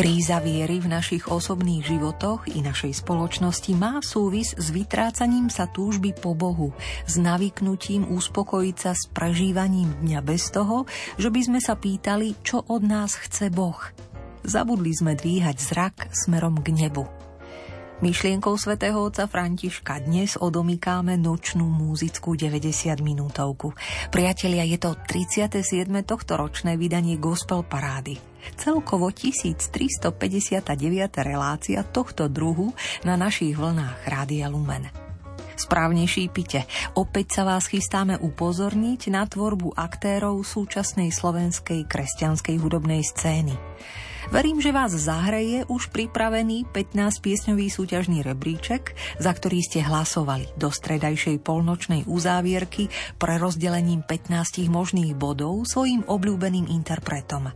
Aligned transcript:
Kríza 0.00 0.40
viery 0.40 0.80
v 0.80 0.96
našich 0.96 1.28
osobných 1.28 1.84
životoch 1.84 2.48
i 2.48 2.64
našej 2.64 3.04
spoločnosti 3.04 3.76
má 3.76 4.00
súvis 4.00 4.56
s 4.56 4.72
vytrácaním 4.72 5.52
sa 5.52 5.68
túžby 5.68 6.16
po 6.16 6.32
Bohu, 6.32 6.72
s 7.04 7.20
navyknutím 7.20 8.08
uspokojiť 8.08 8.76
sa 8.80 8.96
s 8.96 9.12
prežívaním 9.12 9.92
dňa 10.00 10.24
bez 10.24 10.56
toho, 10.56 10.88
že 11.20 11.28
by 11.28 11.40
sme 11.44 11.60
sa 11.60 11.76
pýtali, 11.76 12.32
čo 12.40 12.64
od 12.72 12.80
nás 12.80 13.12
chce 13.12 13.52
Boh. 13.52 13.76
Zabudli 14.40 14.96
sme 14.96 15.20
dvíhať 15.20 15.60
zrak 15.60 16.08
smerom 16.16 16.64
k 16.64 16.72
nebu. 16.72 17.19
Myšlienkou 18.00 18.56
svätého 18.56 18.96
otca 18.96 19.28
Františka 19.28 20.00
dnes 20.00 20.40
odomýkáme 20.40 21.20
nočnú 21.20 21.68
múzickú 21.68 22.32
90 22.32 22.96
minútovku. 23.04 23.76
Priatelia, 24.08 24.64
je 24.64 24.80
to 24.80 24.96
37. 25.04 25.84
tohto 26.08 26.40
ročné 26.40 26.80
vydanie 26.80 27.20
Gospel 27.20 27.60
Parády. 27.60 28.16
Celkovo 28.56 29.12
1359. 29.12 30.16
relácia 31.20 31.84
tohto 31.84 32.32
druhu 32.32 32.72
na 33.04 33.20
našich 33.20 33.52
vlnách 33.52 34.08
Rádia 34.08 34.48
Lumen. 34.48 34.88
Správne 35.60 36.08
šípite. 36.08 36.64
Opäť 36.96 37.36
sa 37.36 37.42
vás 37.44 37.68
chystáme 37.68 38.16
upozorniť 38.16 39.12
na 39.12 39.28
tvorbu 39.28 39.76
aktérov 39.76 40.40
súčasnej 40.40 41.12
slovenskej 41.12 41.84
kresťanskej 41.84 42.56
hudobnej 42.64 43.04
scény. 43.04 43.52
Verím, 44.30 44.62
že 44.62 44.70
vás 44.70 44.94
zahreje 44.94 45.66
už 45.66 45.90
pripravený 45.90 46.70
15-piesňový 46.70 47.66
súťažný 47.66 48.22
rebríček, 48.22 48.94
za 49.18 49.34
ktorý 49.34 49.58
ste 49.58 49.82
hlasovali 49.82 50.54
do 50.54 50.70
stredajšej 50.70 51.42
polnočnej 51.42 52.06
uzávierky 52.06 52.86
pre 53.18 53.42
rozdelením 53.42 54.06
15 54.06 54.70
možných 54.70 55.18
bodov 55.18 55.66
svojim 55.66 56.06
obľúbeným 56.06 56.70
interpretom. 56.70 57.50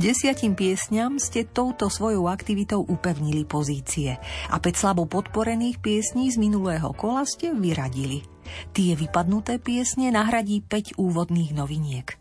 Desiatim 0.00 0.56
piesňam 0.56 1.20
ste 1.20 1.44
touto 1.44 1.92
svojou 1.92 2.32
aktivitou 2.32 2.88
upevnili 2.88 3.44
pozície 3.44 4.16
a 4.48 4.56
5 4.56 4.64
slabo 4.80 5.04
podporených 5.04 5.76
piesní 5.76 6.32
z 6.32 6.40
minulého 6.40 6.88
kola 6.96 7.28
ste 7.28 7.52
vyradili. 7.52 8.24
Tie 8.72 8.96
vypadnuté 8.96 9.60
piesne 9.60 10.08
nahradí 10.08 10.64
5 10.64 10.96
úvodných 10.96 11.52
noviniek. 11.52 12.16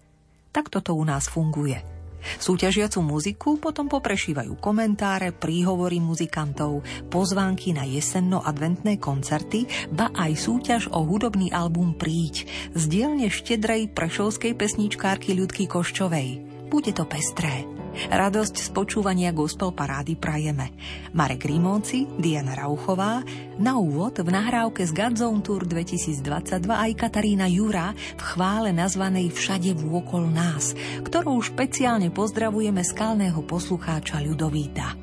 Takto 0.52 0.84
to 0.84 0.92
u 0.92 1.08
nás 1.08 1.32
funguje– 1.32 1.80
Súťažiacu 2.36 3.00
muziku 3.06 3.56
potom 3.62 3.88
poprešívajú 3.88 4.60
komentáre, 4.60 5.32
príhovory 5.32 6.04
muzikantov, 6.04 6.84
pozvánky 7.08 7.72
na 7.72 7.88
jesenno-adventné 7.88 9.00
koncerty, 9.00 9.70
ba 9.94 10.12
aj 10.12 10.32
súťaž 10.36 10.84
o 10.92 11.04
hudobný 11.06 11.54
album 11.56 11.96
Príď 11.96 12.50
z 12.76 12.84
dielne 12.92 13.32
štedrej 13.32 13.94
prešovskej 13.96 14.58
pesničkárky 14.58 15.38
Ľudky 15.38 15.70
Koščovej. 15.72 16.57
Bude 16.68 16.92
to 16.92 17.08
pestré. 17.08 17.64
Radosť 17.98 18.56
z 18.62 18.70
počúvania 18.76 19.34
gospel 19.34 19.74
parády 19.74 20.14
prajeme. 20.14 20.70
Marek 21.18 21.50
Rimóci, 21.50 22.06
Diana 22.20 22.54
Rauchová, 22.54 23.26
na 23.58 23.82
úvod 23.82 24.22
v 24.22 24.30
nahrávke 24.30 24.86
z 24.86 24.94
Godzone 24.94 25.42
Tour 25.42 25.66
2022 25.66 26.22
aj 26.70 26.92
Katarína 26.94 27.50
Jura 27.50 27.98
v 27.98 28.22
chvále 28.22 28.70
nazvanej 28.70 29.34
Všade 29.34 29.74
vôkol 29.82 30.30
nás, 30.30 30.78
ktorú 31.02 31.42
špeciálne 31.42 32.14
pozdravujeme 32.14 32.86
skalného 32.86 33.42
poslucháča 33.42 34.22
Ľudovíta. 34.22 34.94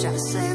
Tvoja 0.00 0.49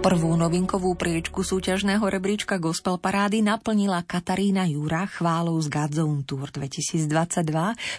Prvú 0.00 0.32
novinkovú 0.32 0.96
priečku 0.96 1.44
súťažného 1.44 2.00
rebríčka 2.00 2.56
Gospel 2.56 2.96
Parády 2.96 3.44
naplnila 3.44 4.00
Katarína 4.00 4.64
Jura 4.64 5.04
chválou 5.04 5.60
z 5.60 5.68
Godzone 5.68 6.24
Tour 6.24 6.48
2022 6.48 7.04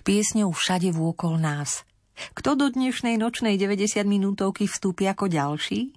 piesňou 0.02 0.50
Všade 0.50 0.90
vôkol 0.98 1.38
nás. 1.38 1.86
Kto 2.34 2.58
do 2.58 2.74
dnešnej 2.74 3.22
nočnej 3.22 3.54
90 3.54 4.02
minútovky 4.10 4.66
vstúpi 4.66 5.06
ako 5.14 5.30
ďalší? 5.30 5.94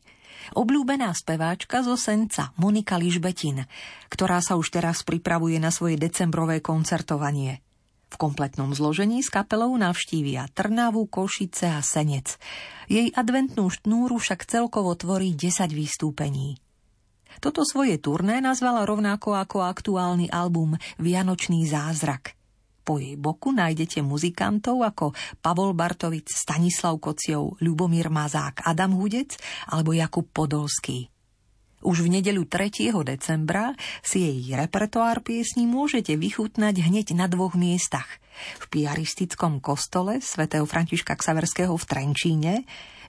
Obľúbená 0.52 1.08
speváčka 1.16 1.80
zo 1.80 1.96
Senca, 1.96 2.52
Monika 2.60 3.00
Ližbetin, 3.00 3.64
ktorá 4.12 4.44
sa 4.44 4.60
už 4.60 4.76
teraz 4.76 5.08
pripravuje 5.08 5.56
na 5.56 5.72
svoje 5.72 5.96
decembrové 5.96 6.60
koncertovanie. 6.60 7.63
V 8.14 8.30
kompletnom 8.30 8.70
zložení 8.70 9.26
s 9.26 9.28
kapelou 9.34 9.74
navštívia 9.74 10.46
Trnavu, 10.54 11.10
Košice 11.10 11.66
a 11.66 11.82
Senec. 11.82 12.38
Jej 12.86 13.10
adventnú 13.10 13.66
štnúru 13.66 14.22
však 14.22 14.46
celkovo 14.46 14.94
tvorí 14.94 15.34
10 15.34 15.74
vystúpení. 15.74 16.62
Toto 17.42 17.66
svoje 17.66 17.98
turné 17.98 18.38
nazvala 18.38 18.86
rovnako 18.86 19.34
ako 19.34 19.66
aktuálny 19.66 20.30
album 20.30 20.78
Vianočný 21.02 21.66
zázrak. 21.66 22.38
Po 22.86 23.02
jej 23.02 23.18
boku 23.18 23.50
nájdete 23.50 23.98
muzikantov 24.06 24.86
ako 24.86 25.10
Pavol 25.42 25.74
Bartovic, 25.74 26.30
Stanislav 26.30 27.02
Kociov, 27.02 27.58
Ľubomír 27.58 28.14
Mazák, 28.14 28.62
Adam 28.62 28.94
Hudec 28.94 29.34
alebo 29.74 29.90
Jakub 29.90 30.30
Podolský. 30.30 31.13
Už 31.84 32.00
v 32.00 32.16
nedeľu 32.16 32.48
3. 32.48 32.96
decembra 33.04 33.76
si 34.00 34.24
jej 34.24 34.56
repertoár 34.56 35.20
piesní 35.20 35.68
môžete 35.68 36.16
vychutnať 36.16 36.80
hneď 36.80 37.12
na 37.12 37.28
dvoch 37.28 37.52
miestach. 37.52 38.08
V 38.56 38.72
piaristickom 38.72 39.60
kostole 39.60 40.24
svätého 40.24 40.64
Františka 40.64 41.12
Ksaverského 41.12 41.76
v 41.76 41.84
Trenčíne 41.84 42.54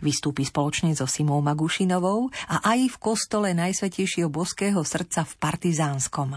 vystúpi 0.03 0.43
spoločne 0.43 0.91
so 0.91 1.07
Simou 1.07 1.39
Magušinovou 1.39 2.27
a 2.51 2.67
aj 2.67 2.91
v 2.91 2.97
kostole 2.99 3.55
Najsvetejšieho 3.55 4.27
boského 4.27 4.83
srdca 4.83 5.23
v 5.23 5.33
Partizánskom. 5.39 6.35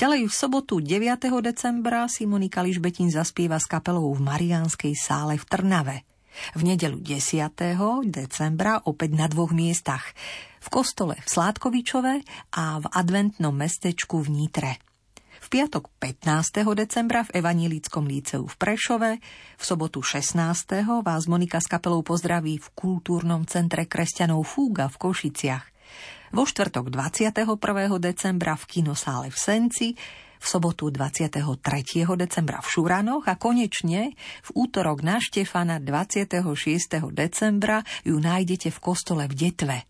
Ďalej 0.00 0.32
v 0.32 0.32
sobotu 0.32 0.80
9. 0.80 1.28
decembra 1.44 2.08
si 2.08 2.24
Monika 2.24 2.64
Ližbetín 2.64 3.12
zaspieva 3.12 3.60
s 3.60 3.68
kapelou 3.68 4.16
v 4.16 4.24
Mariánskej 4.24 4.96
sále 4.96 5.36
v 5.36 5.44
Trnave. 5.44 5.96
V 6.56 6.66
nedelu 6.66 6.98
10. 6.98 7.52
decembra 8.10 8.82
opäť 8.90 9.10
na 9.14 9.30
dvoch 9.30 9.54
miestach 9.54 10.16
v 10.64 10.68
kostole 10.72 11.20
v 11.20 11.28
Sládkovičove 11.28 12.14
a 12.56 12.80
v 12.80 12.86
adventnom 12.88 13.52
mestečku 13.52 14.24
v 14.24 14.28
Nitre. 14.32 14.72
V 15.44 15.52
piatok 15.52 15.92
15. 16.00 16.64
decembra 16.72 17.20
v 17.28 17.36
Evanílickom 17.36 18.08
líceu 18.08 18.48
v 18.48 18.54
Prešove, 18.56 19.20
v 19.60 19.62
sobotu 19.62 20.00
16. 20.00 20.40
vás 21.04 21.28
Monika 21.28 21.60
s 21.60 21.68
kapelou 21.68 22.00
pozdraví 22.00 22.56
v 22.56 22.68
kultúrnom 22.72 23.44
centre 23.44 23.84
kresťanov 23.84 24.40
Fúga 24.48 24.88
v 24.88 24.96
Košiciach. 24.96 25.64
Vo 26.32 26.48
štvrtok 26.48 26.88
21. 26.88 27.44
decembra 28.00 28.56
v 28.56 28.64
kinosále 28.64 29.28
v 29.28 29.36
Senci, 29.36 29.88
v 30.40 30.46
sobotu 30.48 30.88
23. 30.88 31.44
decembra 32.16 32.64
v 32.64 32.68
Šuranoch 32.68 33.28
a 33.28 33.36
konečne 33.36 34.16
v 34.16 34.50
útorok 34.56 35.04
na 35.04 35.20
Štefana 35.20 35.76
26. 35.76 36.40
decembra 37.12 37.84
ju 38.00 38.16
nájdete 38.16 38.72
v 38.72 38.78
kostole 38.80 39.28
v 39.28 39.36
Detve. 39.36 39.84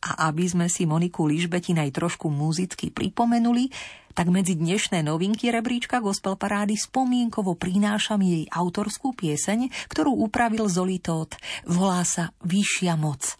A 0.00 0.32
aby 0.32 0.48
sme 0.48 0.72
si 0.72 0.88
Moniku 0.88 1.28
Ližbetin 1.28 1.76
aj 1.76 1.92
trošku 1.92 2.32
muzicky 2.32 2.88
pripomenuli, 2.88 3.68
tak 4.16 4.32
medzi 4.32 4.58
dnešné 4.58 5.06
novinky 5.06 5.52
rebríčka 5.52 6.02
Gospel 6.02 6.34
Parády 6.34 6.74
spomienkovo 6.74 7.54
prinášam 7.54 8.18
jej 8.24 8.48
autorskú 8.50 9.14
pieseň, 9.14 9.70
ktorú 9.92 10.24
upravil 10.24 10.66
Zolitót. 10.66 11.38
Volá 11.68 12.02
sa 12.02 12.34
Vyššia 12.42 12.98
moc. 12.98 13.38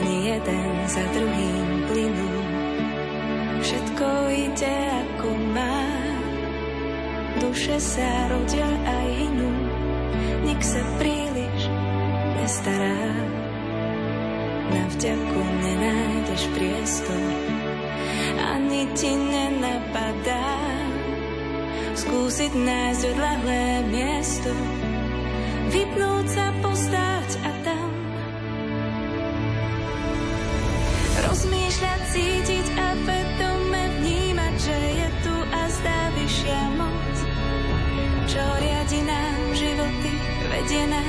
Dni 0.00 0.16
jeden 0.30 0.68
za 0.86 1.04
druhým 1.10 1.68
plynú, 1.90 2.32
všetko 3.60 4.06
ide 4.30 4.76
ako 4.94 5.28
má. 5.56 5.80
Duše 7.40 7.76
sa 7.82 8.10
rodia 8.30 8.68
aj 8.68 9.08
inú, 9.26 9.50
nik 10.44 10.60
sa 10.62 10.82
príliš 11.00 11.29
nestará. 12.40 13.00
Na 14.70 14.84
vďaku 14.96 15.40
nenájdeš 15.60 16.42
priestor, 16.56 17.26
ani 18.38 18.88
ti 18.96 19.12
nenapadá 19.12 20.56
skúsiť 22.00 22.52
nájsť 22.54 23.02
odlahlé 23.12 23.64
miesto, 23.92 24.52
vypnúť 25.74 26.26
sa, 26.32 26.46
postáť 26.64 27.30
a 27.44 27.50
tam 27.66 28.09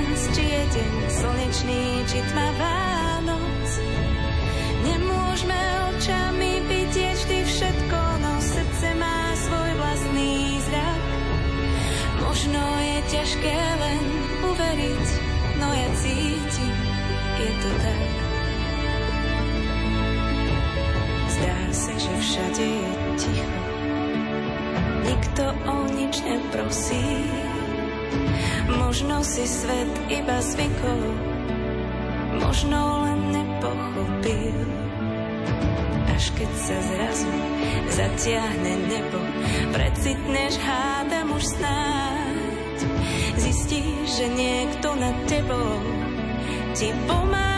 nás, 0.01 0.22
či 0.34 0.43
Vánoc. 2.58 3.70
Nemôžeme 4.81 5.62
očami 5.93 6.51
vidieť 6.65 7.20
všetko, 7.46 8.00
no 8.22 8.34
srdce 8.41 8.88
má 8.98 9.20
svoj 9.38 9.72
vlastný 9.77 10.58
zrak. 10.65 11.03
Možno 12.25 12.62
je 12.81 12.98
ťažké 13.13 13.58
len 13.77 14.03
uveriť, 14.41 15.08
no 15.62 15.67
ja 15.70 15.89
cítim, 16.01 16.75
je 17.38 17.51
to 17.62 17.70
tak. 17.77 18.01
Zdá 21.31 21.60
sa, 21.70 21.93
že 21.98 22.13
všade 22.22 22.65
je 22.65 22.91
ticho, 23.22 23.62
nikto 25.05 25.43
o 25.70 25.75
nič 25.93 26.15
neprosí. 26.25 27.50
Možno 28.69 29.25
si 29.25 29.47
svet 29.47 29.89
iba 30.11 30.37
zvykol, 30.43 31.01
možno 32.37 33.07
len 33.07 33.19
nepochopil. 33.33 34.59
Až 36.11 36.23
keď 36.37 36.51
sa 36.53 36.77
zrazu 36.85 37.33
zatiahne 37.89 38.73
nebo, 38.85 39.19
precitneš 39.73 40.59
hádam 40.61 41.33
už 41.33 41.43
snáď. 41.57 42.77
Zistíš, 43.41 44.21
že 44.21 44.25
niekto 44.29 44.93
nad 44.93 45.17
tebou 45.25 45.81
ti 46.77 46.93
pomáha 47.09 47.50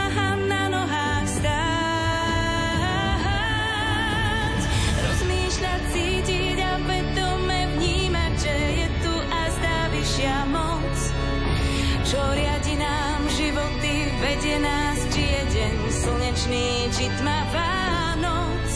slnečný, 17.04 17.10
či 17.10 17.20
tma 17.20 17.40
Vánoc. 17.52 18.72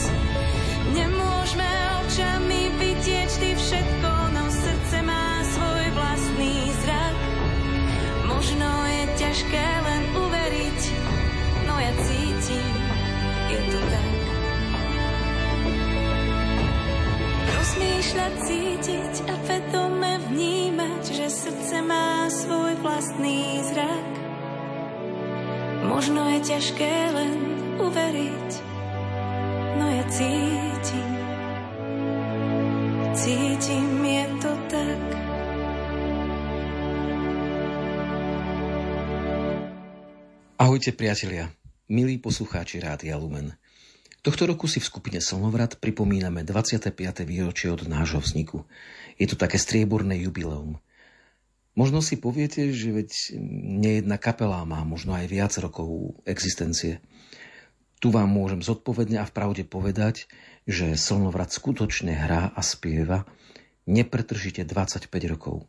Nemôžeme 0.92 1.72
očami 2.04 2.60
vidieť 2.76 3.28
vždy 3.28 3.50
všetko, 3.56 4.10
no 4.36 4.44
srdce 4.52 4.96
má 5.02 5.40
svoj 5.44 5.84
vlastný 5.96 6.54
zrak. 6.84 7.18
Možno 8.28 8.68
je 8.88 9.04
ťažké 9.16 9.66
len 9.84 10.02
uveriť, 10.16 10.80
no 11.66 11.74
ja 11.80 11.92
cítim, 12.04 12.68
je 13.48 13.58
to 13.72 13.80
tak. 13.88 14.16
Rozmýšľať, 17.48 18.32
cítiť 18.44 19.14
a 19.28 19.34
vedome 19.48 20.12
vnímať, 20.28 21.02
že 21.16 21.26
srdce 21.32 21.76
má 21.84 22.28
svoj 22.28 22.76
vlastný 22.84 23.64
zrak. 23.72 24.08
Možno 25.88 26.28
je 26.28 26.40
ťažké 26.44 26.92
len 27.16 27.47
uveriť, 27.78 28.50
no 29.78 29.86
ja 29.86 30.04
cítim, 30.10 31.12
cítim, 33.14 33.88
je 34.02 34.24
to 34.42 34.52
tak. 34.66 35.02
Ahojte 40.58 40.90
priatelia, 40.90 41.54
milí 41.86 42.18
poslucháči 42.18 42.82
Rádia 42.82 43.14
Lumen. 43.14 43.54
Tohto 44.26 44.50
roku 44.50 44.66
si 44.66 44.82
v 44.82 44.90
skupine 44.90 45.22
Slnovrat 45.22 45.78
pripomíname 45.78 46.42
25. 46.42 46.98
výročie 47.22 47.70
od 47.70 47.86
nášho 47.86 48.18
vzniku. 48.18 48.66
Je 49.14 49.30
to 49.30 49.38
také 49.38 49.54
strieborné 49.54 50.18
jubileum. 50.18 50.82
Možno 51.78 52.02
si 52.02 52.18
poviete, 52.18 52.74
že 52.74 52.90
veď 52.90 53.10
nejedna 53.78 54.18
kapela 54.18 54.66
má 54.66 54.82
možno 54.82 55.14
aj 55.14 55.30
viac 55.30 55.54
rokov 55.62 56.18
existencie. 56.26 56.98
Tu 57.98 58.14
vám 58.14 58.30
môžem 58.30 58.62
zodpovedne 58.62 59.18
a 59.18 59.26
v 59.26 59.34
pravde 59.34 59.66
povedať, 59.66 60.30
že 60.70 60.94
Slnovrat 60.94 61.50
skutočne 61.50 62.14
hrá 62.14 62.54
a 62.54 62.60
spieva 62.62 63.26
nepretržite 63.90 64.62
25 64.62 65.10
rokov. 65.26 65.66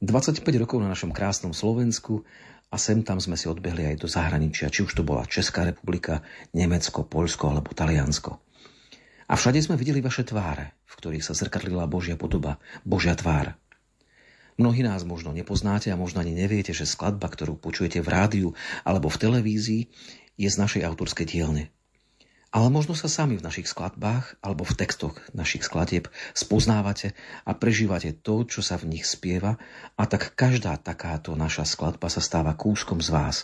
25 0.00 0.40
rokov 0.56 0.80
na 0.80 0.88
našom 0.88 1.12
krásnom 1.12 1.52
Slovensku 1.52 2.24
a 2.72 2.80
sem 2.80 3.04
tam 3.04 3.20
sme 3.20 3.36
si 3.36 3.52
odbehli 3.52 3.92
aj 3.92 3.96
do 4.00 4.08
zahraničia, 4.08 4.72
či 4.72 4.80
už 4.80 4.96
to 4.96 5.04
bola 5.04 5.28
Česká 5.28 5.68
republika, 5.68 6.24
Nemecko, 6.56 7.04
Polsko 7.04 7.52
alebo 7.52 7.76
Taliansko. 7.76 8.40
A 9.28 9.36
všade 9.36 9.60
sme 9.60 9.76
videli 9.76 10.00
vaše 10.00 10.24
tváre, 10.24 10.72
v 10.88 10.94
ktorých 10.96 11.26
sa 11.26 11.36
zrkadlila 11.36 11.84
Božia 11.84 12.16
podoba, 12.16 12.56
Božia 12.82 13.12
tvár. 13.12 13.60
Mnohí 14.60 14.84
nás 14.84 15.08
možno 15.08 15.32
nepoznáte 15.32 15.88
a 15.88 15.96
možno 15.96 16.20
ani 16.20 16.36
neviete, 16.36 16.76
že 16.76 16.84
skladba, 16.84 17.32
ktorú 17.32 17.56
počujete 17.56 18.04
v 18.04 18.08
rádiu 18.12 18.48
alebo 18.84 19.08
v 19.08 19.20
televízii, 19.20 19.82
je 20.40 20.48
z 20.48 20.56
našej 20.56 20.88
autorskej 20.88 21.28
dielne. 21.28 21.68
Ale 22.50 22.66
možno 22.66 22.98
sa 22.98 23.06
sami 23.06 23.38
v 23.38 23.46
našich 23.46 23.70
skladbách 23.70 24.40
alebo 24.42 24.66
v 24.66 24.74
textoch 24.74 25.14
našich 25.36 25.62
skladieb 25.62 26.10
spoznávate 26.34 27.14
a 27.46 27.54
prežívate 27.54 28.10
to, 28.10 28.42
čo 28.42 28.58
sa 28.64 28.74
v 28.74 28.96
nich 28.96 29.06
spieva 29.06 29.60
a 29.94 30.02
tak 30.08 30.34
každá 30.34 30.74
takáto 30.80 31.36
naša 31.38 31.62
skladba 31.62 32.10
sa 32.10 32.18
stáva 32.18 32.56
kúskom 32.58 32.98
z 32.98 33.12
vás. 33.14 33.36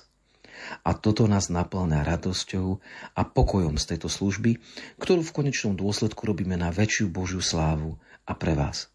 A 0.82 0.96
toto 0.96 1.30
nás 1.30 1.52
naplňa 1.52 2.02
radosťou 2.02 2.82
a 3.14 3.22
pokojom 3.22 3.78
z 3.78 3.94
tejto 3.94 4.10
služby, 4.10 4.58
ktorú 4.98 5.22
v 5.22 5.34
konečnom 5.36 5.78
dôsledku 5.78 6.26
robíme 6.26 6.58
na 6.58 6.74
väčšiu 6.74 7.12
Božiu 7.12 7.38
slávu 7.38 8.00
a 8.26 8.34
pre 8.34 8.58
vás. 8.58 8.90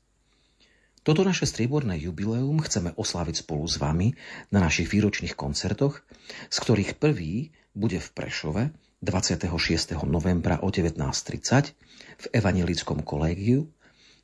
Toto 1.02 1.24
naše 1.24 1.48
strieborné 1.48 1.98
jubileum 1.98 2.60
chceme 2.62 2.94
osláviť 2.94 3.48
spolu 3.48 3.66
s 3.66 3.80
vami 3.80 4.14
na 4.54 4.60
našich 4.60 4.92
výročných 4.92 5.34
koncertoch, 5.34 6.04
z 6.52 6.58
ktorých 6.62 7.00
prvý 7.00 7.50
bude 7.72 8.00
v 8.00 8.10
Prešove 8.12 8.64
26. 9.02 9.98
novembra 10.06 10.62
o 10.62 10.70
19.30 10.70 11.74
v 12.22 12.26
Evangelickom 12.36 13.02
kolégiu 13.02 13.72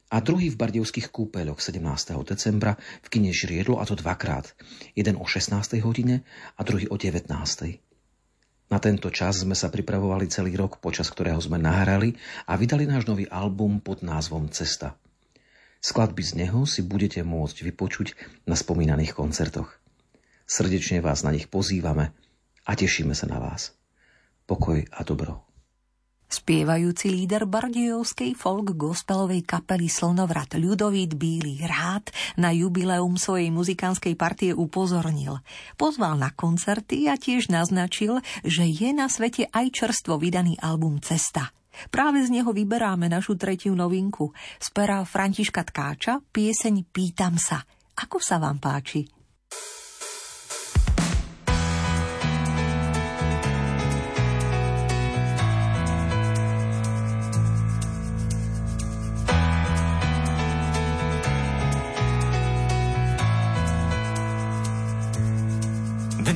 a 0.08 0.24
druhý 0.24 0.54
v 0.54 0.60
Bardejovských 0.60 1.12
kúpeľoch 1.12 1.60
17. 1.60 1.84
decembra 2.28 2.78
v 2.78 3.08
kine 3.08 3.32
Žriedlo 3.34 3.80
a 3.80 3.84
to 3.88 3.98
dvakrát, 3.98 4.54
jeden 4.96 5.20
o 5.20 5.26
16. 5.26 5.80
hodine 5.84 6.24
a 6.56 6.62
druhý 6.64 6.88
o 6.88 6.96
19. 6.96 7.28
Na 8.68 8.84
tento 8.84 9.08
čas 9.08 9.48
sme 9.48 9.56
sa 9.56 9.72
pripravovali 9.72 10.28
celý 10.28 10.60
rok, 10.60 10.84
počas 10.84 11.08
ktorého 11.08 11.40
sme 11.40 11.56
nahrali 11.56 12.20
a 12.52 12.60
vydali 12.60 12.84
náš 12.84 13.08
nový 13.08 13.24
album 13.32 13.80
pod 13.80 14.04
názvom 14.04 14.52
Cesta. 14.52 15.00
Skladby 15.80 16.24
z 16.24 16.32
neho 16.44 16.68
si 16.68 16.84
budete 16.84 17.24
môcť 17.24 17.64
vypočuť 17.64 18.08
na 18.44 18.60
spomínaných 18.60 19.16
koncertoch. 19.16 19.72
Srdečne 20.44 21.00
vás 21.00 21.24
na 21.24 21.32
nich 21.32 21.48
pozývame 21.48 22.12
a 22.68 22.76
tešíme 22.76 23.16
sa 23.16 23.26
na 23.32 23.40
vás 23.40 23.78
pokoj 24.48 24.80
a 24.96 25.04
dobro. 25.04 25.44
Spievajúci 26.28 27.08
líder 27.08 27.48
bardejovskej 27.48 28.36
folk 28.36 28.76
gospelovej 28.76 29.48
kapely 29.48 29.88
Slnovrat 29.88 30.60
Ľudovít 30.60 31.16
Bílý 31.16 31.64
rád 31.64 32.12
na 32.36 32.52
jubileum 32.52 33.16
svojej 33.16 33.48
muzikánskej 33.48 34.20
partie 34.20 34.52
upozornil. 34.52 35.40
Pozval 35.80 36.20
na 36.20 36.36
koncerty 36.36 37.08
a 37.08 37.16
tiež 37.16 37.48
naznačil, 37.48 38.20
že 38.44 38.68
je 38.68 38.92
na 38.92 39.08
svete 39.08 39.48
aj 39.56 39.72
čerstvo 39.72 40.20
vydaný 40.20 40.60
album 40.60 41.00
Cesta. 41.00 41.48
Práve 41.88 42.20
z 42.28 42.36
neho 42.36 42.52
vyberáme 42.52 43.08
našu 43.08 43.40
tretiu 43.40 43.72
novinku. 43.72 44.36
Spera 44.60 45.08
Františka 45.08 45.64
Tkáča 45.64 46.20
pieseň 46.20 46.92
Pýtam 46.92 47.40
sa. 47.40 47.64
Ako 48.04 48.20
sa 48.20 48.36
vám 48.36 48.60
páči? 48.60 49.17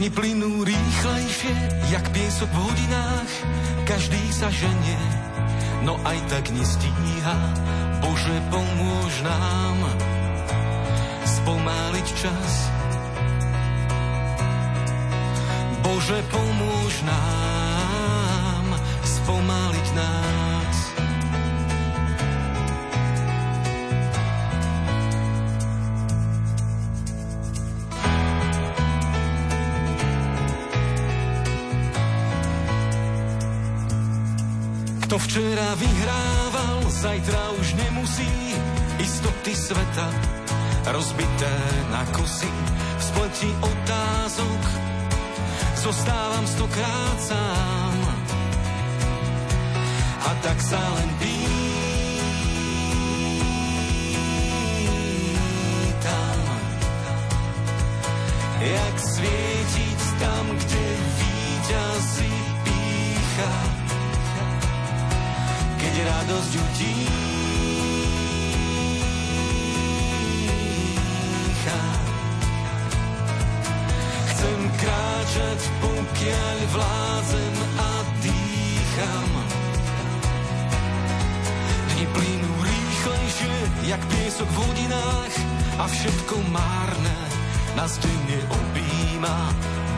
Dni 0.01 0.17
plynú 0.17 0.65
rýchlejšie, 0.65 1.53
jak 1.93 2.01
piesok 2.09 2.49
v 2.49 2.57
hodinách, 2.65 3.33
každý 3.85 4.17
sa 4.33 4.49
ženie, 4.49 4.97
no 5.85 5.93
aj 6.01 6.17
tak 6.25 6.49
nestíha. 6.49 7.37
Bože, 8.01 8.33
pomôž 8.49 9.13
nám 9.21 9.77
spomáliť 11.21 12.07
čas. 12.17 12.53
Bože, 15.85 16.17
pomôž 16.33 16.93
nám 17.05 18.65
spomáliť 19.05 19.87
nás. 19.93 20.40
Kto 35.11 35.27
včera 35.27 35.75
vyhrával, 35.75 36.87
zajtra 36.87 37.59
už 37.59 37.75
nemusí. 37.75 38.31
Istoty 38.95 39.51
sveta 39.51 40.07
rozbité 40.87 41.51
na 41.91 42.07
kusy 42.15 42.47
v 42.95 43.03
spleti 43.03 43.51
otázok 43.59 44.63
zostávam 45.83 46.47
stokrát 46.47 47.17
sám. 47.27 47.99
A 50.23 50.31
tak 50.47 50.55
sa 50.63 50.79
len 50.79 51.11
pýtam 51.19 51.43
jak 58.63 58.95
svietiť 58.95 59.99
tam, 60.23 60.55
kde 60.55 60.85
víťazí 61.19 62.31
pícha 62.63 63.80
keď 65.91 66.07
radosť 66.07 66.53
utícha. 66.55 67.11
Chcem 74.31 74.59
kráčať, 74.79 75.59
pokiaľ 75.83 76.57
vládzem 76.71 77.55
a 77.75 77.91
dýcham. 78.23 79.31
Dni 81.91 82.07
plynú 82.07 82.53
rýchlejšie, 82.63 83.55
jak 83.91 83.99
piesok 84.15 84.47
v 84.47 84.63
hodinách 84.63 85.35
a 85.75 85.91
všetko 85.91 86.39
márne 86.55 87.19
nás 87.75 87.99
denne 87.99 88.39
objíma. 88.47 89.37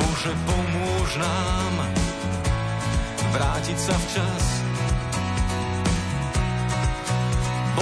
Bože, 0.01 0.33
pomôž 0.41 1.21
nám 1.21 1.85
vrátiť 3.29 3.77
sa 3.77 3.93
včas 3.93 4.62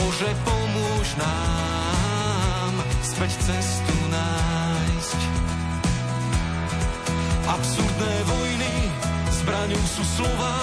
Bože, 0.02 0.34
pomôž 0.42 1.10
nám 1.22 2.74
späť 3.06 3.38
cestu 3.38 3.94
nájsť. 4.10 5.20
Absurdné 7.46 8.16
vojny 8.26 8.76
zbraňou 9.30 9.86
sú 9.86 10.02
slova, 10.02 10.58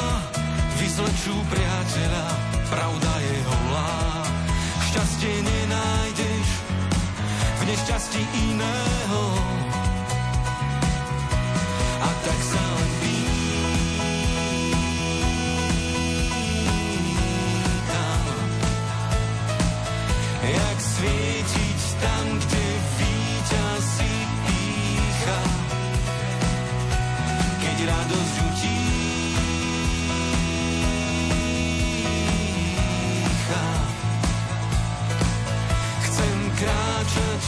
vyzlečú 0.82 1.38
priateľa, 1.54 2.26
pravda 2.66 3.12
je 3.22 3.36
holá. 3.46 3.94
Šťastie 4.90 5.34
nenájdeš 5.46 6.48
v 7.38 7.62
nešťastí 7.62 8.22
iného. 8.42 9.22
A 12.02 12.08
tak 12.26 12.38
sa 12.42 12.58
len 12.58 12.90
svietiť 20.98 21.80
tam, 22.02 22.26
kde 22.42 22.66
víťazí 22.98 24.14
pícha. 24.42 25.40
Keď 27.62 27.78
radosť 27.86 28.34
utícha. 28.50 28.66
Chcem 36.02 36.36
kráčať, 36.58 37.42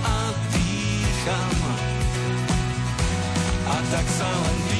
a 0.00 0.32
dýcham. 0.48 1.52
A 3.68 3.76
tak 3.92 4.06
sa 4.08 4.28
len 4.32 4.73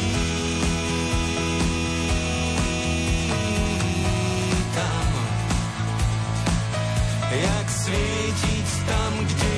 svietiť 7.95 8.69
tam, 8.91 9.13
kde 9.23 9.54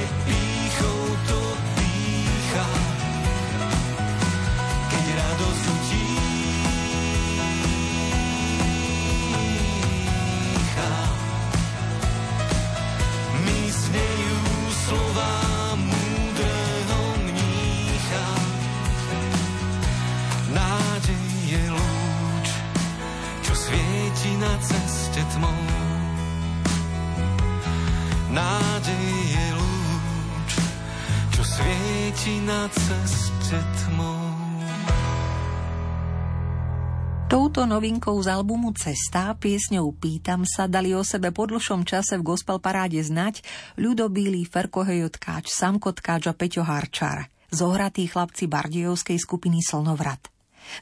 Novinkou 37.67 38.15
z 38.23 38.31
albumu 38.31 38.71
Cesta, 38.79 39.35
piesňou 39.35 39.91
Pýtam 39.99 40.47
sa, 40.47 40.71
dali 40.71 40.95
o 40.95 41.03
sebe 41.03 41.35
po 41.35 41.51
dlhšom 41.51 41.83
čase 41.83 42.15
v 42.15 42.23
gospel 42.23 42.63
paráde 42.63 43.03
znať 43.03 43.43
ľudobílý 43.75 44.47
Ferko 44.47 44.87
Hejotkáč, 44.87 45.51
Samko 45.51 45.91
Tkáč 45.91 46.31
a 46.31 46.35
Peťo 46.39 46.63
Harčar, 46.63 47.27
zohratí 47.51 48.07
chlapci 48.07 48.47
Bardejovskej 48.47 49.19
skupiny 49.19 49.67
Slnovrat. 49.67 50.31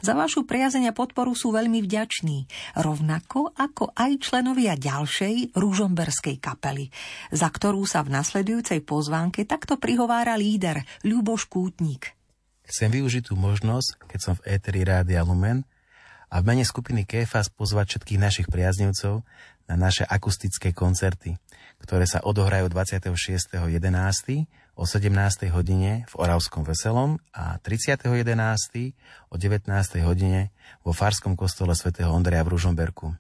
Za 0.05 0.13
vašu 0.13 0.45
priazeň 0.45 0.93
a 0.93 0.97
podporu 0.97 1.33
sú 1.33 1.57
veľmi 1.57 1.81
vďační, 1.81 2.45
rovnako 2.77 3.57
ako 3.57 3.97
aj 3.97 4.21
členovia 4.21 4.77
ďalšej 4.77 5.57
rúžomberskej 5.57 6.37
kapely, 6.37 6.93
za 7.33 7.49
ktorú 7.49 7.89
sa 7.89 8.05
v 8.05 8.13
nasledujúcej 8.13 8.85
pozvánke 8.85 9.49
takto 9.49 9.81
prihovára 9.81 10.37
líder 10.37 10.85
Ľuboš 11.01 11.49
Kútnik. 11.49 12.13
Chcem 12.69 12.93
využiť 12.93 13.33
tú 13.33 13.41
možnosť, 13.41 14.05
keď 14.05 14.21
som 14.21 14.35
v 14.37 14.53
éteri 14.53 14.85
Rádia 14.85 15.25
Lumen, 15.25 15.65
a 16.35 16.43
v 16.43 16.51
mene 16.51 16.67
skupiny 16.67 17.07
KFAS 17.07 17.55
pozvať 17.55 17.95
všetkých 17.95 18.19
našich 18.19 18.49
priaznivcov 18.51 19.23
na 19.71 19.75
naše 19.79 20.03
akustické 20.03 20.75
koncerty, 20.75 21.39
ktoré 21.79 22.11
sa 22.11 22.19
odohrajú 22.27 22.67
26.11. 22.75 23.71
o 24.75 24.83
17. 24.83 25.15
hodine 25.55 26.03
v 26.11 26.15
Oravskom 26.19 26.67
Veselom 26.67 27.23
a 27.31 27.63
30.11. 27.63 28.19
o 29.31 29.35
19. 29.39 29.71
hodine 30.03 30.51
vo 30.83 30.91
Farskom 30.91 31.39
kostole 31.39 31.79
svätého 31.79 32.11
Ondreja 32.11 32.43
v 32.43 32.59
Ružomberku. 32.59 33.15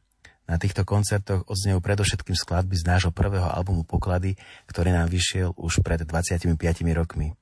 Na 0.51 0.59
týchto 0.59 0.83
koncertoch 0.83 1.47
odznejú 1.47 1.79
predovšetkým 1.79 2.35
skladby 2.35 2.77
z 2.77 2.85
nášho 2.85 3.15
prvého 3.15 3.47
albumu 3.47 3.87
Poklady, 3.87 4.35
ktorý 4.67 4.91
nám 4.91 5.07
vyšiel 5.07 5.55
už 5.55 5.87
pred 5.87 6.03
25 6.03 6.51
rokmi. 6.93 7.33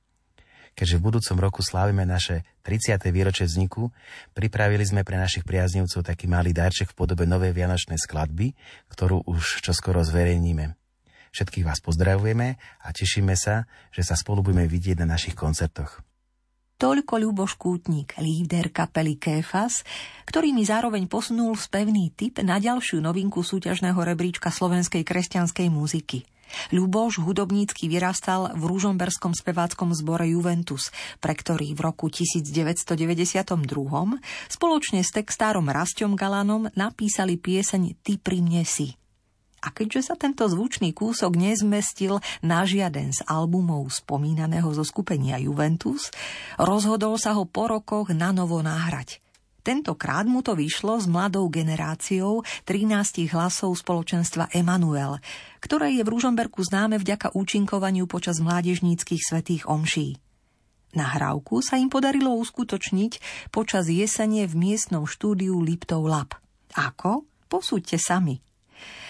Keďže 0.73 0.97
v 0.97 1.05
budúcom 1.05 1.37
roku 1.37 1.61
slávime 1.61 2.01
naše 2.01 2.41
30. 2.65 2.97
výročie 3.13 3.45
vzniku, 3.45 3.93
pripravili 4.33 4.81
sme 4.81 5.05
pre 5.05 5.21
našich 5.21 5.45
priaznivcov 5.45 6.01
taký 6.01 6.25
malý 6.25 6.49
darček 6.49 6.93
v 6.93 6.97
podobe 6.97 7.29
novej 7.29 7.53
vianočnej 7.53 8.01
skladby, 8.01 8.57
ktorú 8.89 9.21
už 9.29 9.61
čoskoro 9.61 10.01
zverejníme. 10.01 10.73
Všetkých 11.33 11.65
vás 11.65 11.81
pozdravujeme 11.81 12.57
a 12.57 12.87
tešíme 12.89 13.33
sa, 13.37 13.69
že 13.93 14.01
sa 14.01 14.17
spolu 14.17 14.45
budeme 14.45 14.65
vidieť 14.65 15.01
na 15.05 15.17
našich 15.17 15.37
koncertoch. 15.37 16.01
Toľko 16.77 17.21
Ľuboš 17.21 17.53
Kútnik, 17.55 18.17
líder 18.17 18.73
kapely 18.73 19.21
Kéfas, 19.21 19.85
ktorý 20.25 20.57
mi 20.57 20.65
zároveň 20.65 21.05
posunul 21.05 21.53
spevný 21.53 22.09
tip 22.17 22.41
na 22.41 22.57
ďalšiu 22.57 22.97
novinku 22.97 23.45
súťažného 23.45 23.97
rebríčka 23.97 24.49
slovenskej 24.49 25.05
kresťanskej 25.05 25.69
muziky– 25.69 26.25
Ľuboš 26.75 27.23
hudobnícky 27.23 27.89
vyrastal 27.89 28.53
v 28.53 28.63
rúžomberskom 28.67 29.33
speváckom 29.33 29.95
zbore 29.95 30.29
Juventus, 30.29 30.91
pre 31.23 31.33
ktorý 31.33 31.73
v 31.73 31.79
roku 31.79 32.11
1992 32.11 33.47
spoločne 34.51 34.99
s 35.01 35.09
textárom 35.15 35.71
Rastom 35.71 36.19
Galanom 36.19 36.69
napísali 36.75 37.39
pieseň 37.39 37.97
Ty 38.03 38.13
pri 38.19 38.43
mne 38.43 38.67
si. 38.67 38.99
A 39.63 39.71
keďže 39.71 40.11
sa 40.11 40.15
tento 40.19 40.43
zvučný 40.43 40.91
kúsok 40.91 41.39
nezmestil 41.39 42.19
na 42.43 42.67
žiaden 42.67 43.15
z 43.15 43.23
albumov 43.23 43.87
spomínaného 43.95 44.67
zo 44.75 44.83
skupenia 44.83 45.39
Juventus, 45.39 46.11
rozhodol 46.59 47.15
sa 47.15 47.31
ho 47.39 47.47
po 47.47 47.71
rokoch 47.71 48.11
na 48.11 48.35
novo 48.35 48.59
náhrať. 48.59 49.22
Tentokrát 49.63 50.27
mu 50.27 50.43
to 50.43 50.59
vyšlo 50.59 50.99
s 50.99 51.07
mladou 51.07 51.47
generáciou 51.47 52.43
13 52.67 53.31
hlasov 53.31 53.79
spoločenstva 53.79 54.51
Emanuel, 54.51 55.23
ktoré 55.63 55.95
je 55.95 56.03
v 56.03 56.11
Ružomberku 56.11 56.59
známe 56.59 56.99
vďaka 56.99 57.31
účinkovaniu 57.31 58.03
počas 58.03 58.43
mládežníckých 58.43 59.23
svetých 59.23 59.63
omší. 59.71 60.19
Nahrávku 60.93 61.63
sa 61.63 61.79
im 61.79 61.87
podarilo 61.87 62.35
uskutočniť 62.37 63.23
počas 63.55 63.87
jesene 63.87 64.45
v 64.45 64.53
miestnom 64.53 65.07
štúdiu 65.07 65.57
Liptov 65.63 66.05
Lab. 66.05 66.35
Ako? 66.75 67.23
Posúďte 67.47 67.95
sami. 67.95 68.43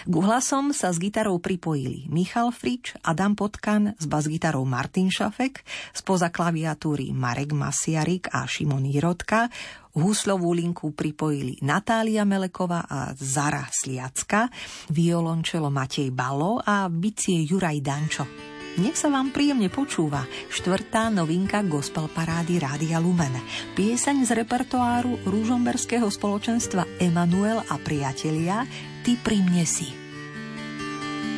K 0.04 0.14
hlasom 0.20 0.70
sa 0.70 0.92
s 0.92 1.00
gitarou 1.00 1.40
pripojili 1.40 2.06
Michal 2.12 2.52
Frič, 2.52 2.94
Adam 3.00 3.32
Potkan, 3.32 3.96
s 3.96 4.04
basgitarou 4.04 4.62
Martin 4.68 5.08
Šafek, 5.08 5.64
spoza 5.96 6.28
klaviatúry 6.28 7.10
Marek 7.10 7.56
Masiarik 7.56 8.28
a 8.30 8.44
Šimon 8.44 8.84
Jirotka, 8.84 9.48
Huslovú 9.94 10.50
linku 10.50 10.90
pripojili 10.90 11.62
Natália 11.62 12.26
Meleková 12.26 12.82
a 12.82 13.14
Zara 13.14 13.62
Sliacka, 13.70 14.50
violončelo 14.90 15.70
Matej 15.70 16.10
Balo 16.10 16.58
a 16.58 16.90
bicie 16.90 17.46
Juraj 17.46 17.78
Dančo. 17.78 18.26
Nech 18.74 18.98
sa 18.98 19.06
vám 19.06 19.30
príjemne 19.30 19.70
počúva 19.70 20.26
štvrtá 20.50 21.06
novinka 21.14 21.62
gospel 21.62 22.10
parády 22.10 22.58
Rádia 22.58 22.98
Lumen. 22.98 23.38
Piesaň 23.78 24.26
z 24.26 24.34
repertoáru 24.42 25.22
rúžomberského 25.30 26.10
spoločenstva 26.10 26.98
Emanuel 26.98 27.62
a 27.62 27.78
priatelia 27.78 28.66
Ty 29.06 29.14
pri 29.22 29.46
mne 29.46 29.62
si. 29.62 29.86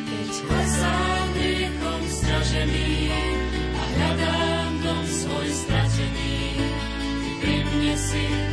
Keď 0.09 0.33
pri 7.37 7.63
mne 7.63 7.93
si 7.95 8.46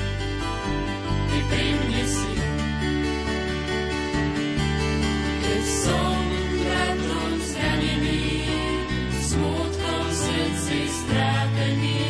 Zranený, 7.45 8.49
smutkom 9.23 10.07
srdci 10.15 10.79
strátený. 10.89 12.04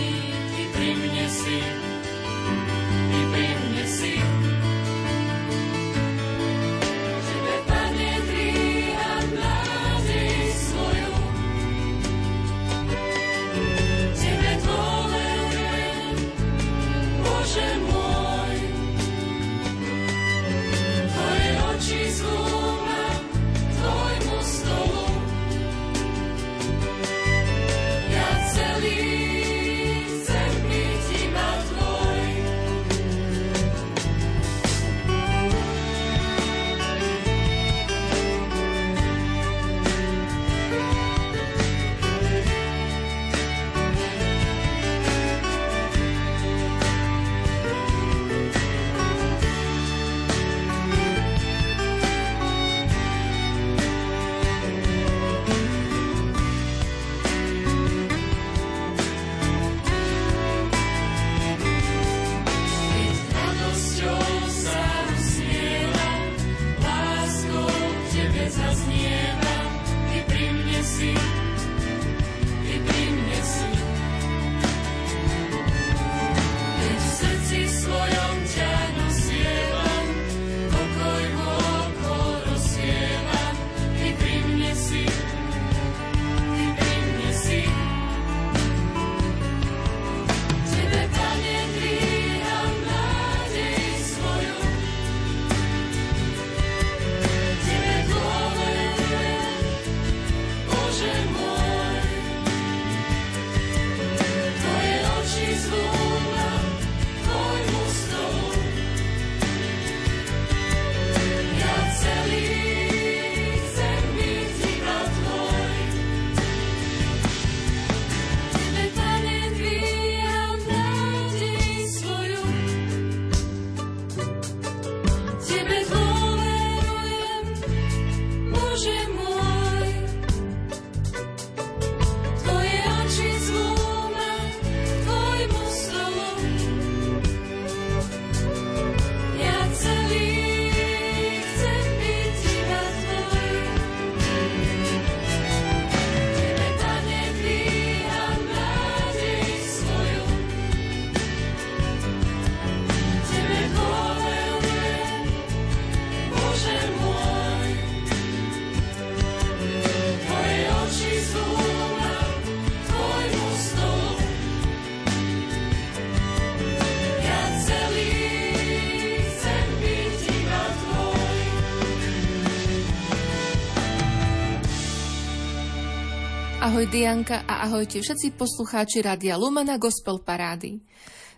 Ahoj 176.74 176.90
Dianka 176.90 177.46
a 177.46 177.70
ahojte 177.70 178.02
všetci 178.02 178.34
poslucháči 178.34 178.98
Rádia 178.98 179.38
Lumena 179.38 179.78
Gospel 179.78 180.18
Parády. 180.18 180.82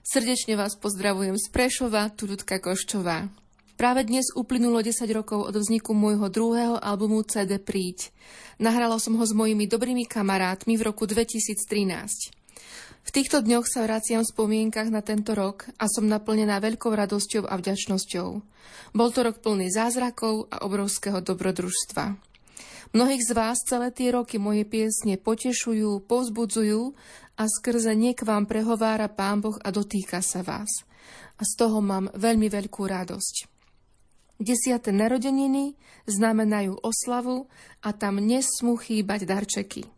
Srdečne 0.00 0.56
vás 0.56 0.80
pozdravujem 0.80 1.36
z 1.36 1.52
Prešova, 1.52 2.08
Turutka 2.08 2.56
Koščová. 2.56 3.28
Práve 3.76 4.08
dnes 4.08 4.32
uplynulo 4.32 4.80
10 4.80 4.96
rokov 5.12 5.44
od 5.44 5.60
vzniku 5.60 5.92
môjho 5.92 6.32
druhého 6.32 6.80
albumu 6.80 7.20
CD 7.28 7.60
Príď. 7.60 8.16
Nahrala 8.56 8.96
som 8.96 9.12
ho 9.20 9.24
s 9.28 9.36
mojimi 9.36 9.68
dobrými 9.68 10.08
kamarátmi 10.08 10.72
v 10.72 10.88
roku 10.88 11.04
2013. 11.04 11.52
V 13.04 13.10
týchto 13.12 13.44
dňoch 13.44 13.68
sa 13.68 13.84
vraciam 13.84 14.24
v 14.24 14.32
spomienkach 14.32 14.88
na 14.88 15.04
tento 15.04 15.36
rok 15.36 15.68
a 15.76 15.84
som 15.84 16.08
naplnená 16.08 16.64
veľkou 16.64 16.96
radosťou 16.96 17.44
a 17.44 17.60
vďačnosťou. 17.60 18.28
Bol 18.96 19.08
to 19.12 19.20
rok 19.20 19.44
plný 19.44 19.68
zázrakov 19.68 20.48
a 20.48 20.64
obrovského 20.64 21.20
dobrodružstva. 21.20 22.35
Mnohých 22.94 23.22
z 23.26 23.30
vás 23.34 23.58
celé 23.66 23.90
tie 23.90 24.14
roky 24.14 24.38
moje 24.38 24.62
piesne 24.62 25.18
potešujú, 25.18 26.06
povzbudzujú 26.06 26.94
a 27.34 27.42
skrze 27.50 27.98
nie 27.98 28.14
k 28.14 28.22
vám 28.22 28.46
prehovára 28.46 29.10
Pán 29.10 29.42
Boh 29.42 29.58
a 29.62 29.74
dotýka 29.74 30.22
sa 30.22 30.46
vás. 30.46 30.86
A 31.36 31.42
z 31.42 31.52
toho 31.58 31.82
mám 31.82 32.06
veľmi 32.14 32.46
veľkú 32.46 32.86
radosť. 32.86 33.50
Desiate 34.36 34.92
narodeniny 34.92 35.74
znamenajú 36.04 36.76
oslavu 36.84 37.48
a 37.80 37.96
tam 37.96 38.20
nesmú 38.20 38.76
chýbať 38.76 39.24
darčeky. 39.24 39.88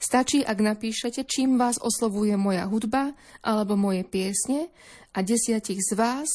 Stačí, 0.00 0.42
ak 0.44 0.58
napíšete, 0.58 1.24
čím 1.24 1.60
vás 1.60 1.78
oslovuje 1.78 2.34
moja 2.34 2.66
hudba 2.66 3.12
alebo 3.44 3.76
moje 3.78 4.02
piesne 4.04 4.72
a 5.14 5.22
desiatich 5.22 5.80
z 5.80 5.96
vás 5.96 6.28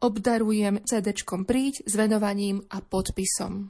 obdarujem 0.00 0.80
cd 0.84 1.12
príď 1.44 1.84
s 1.84 1.92
venovaním 1.96 2.64
a 2.72 2.80
podpisom. 2.80 3.68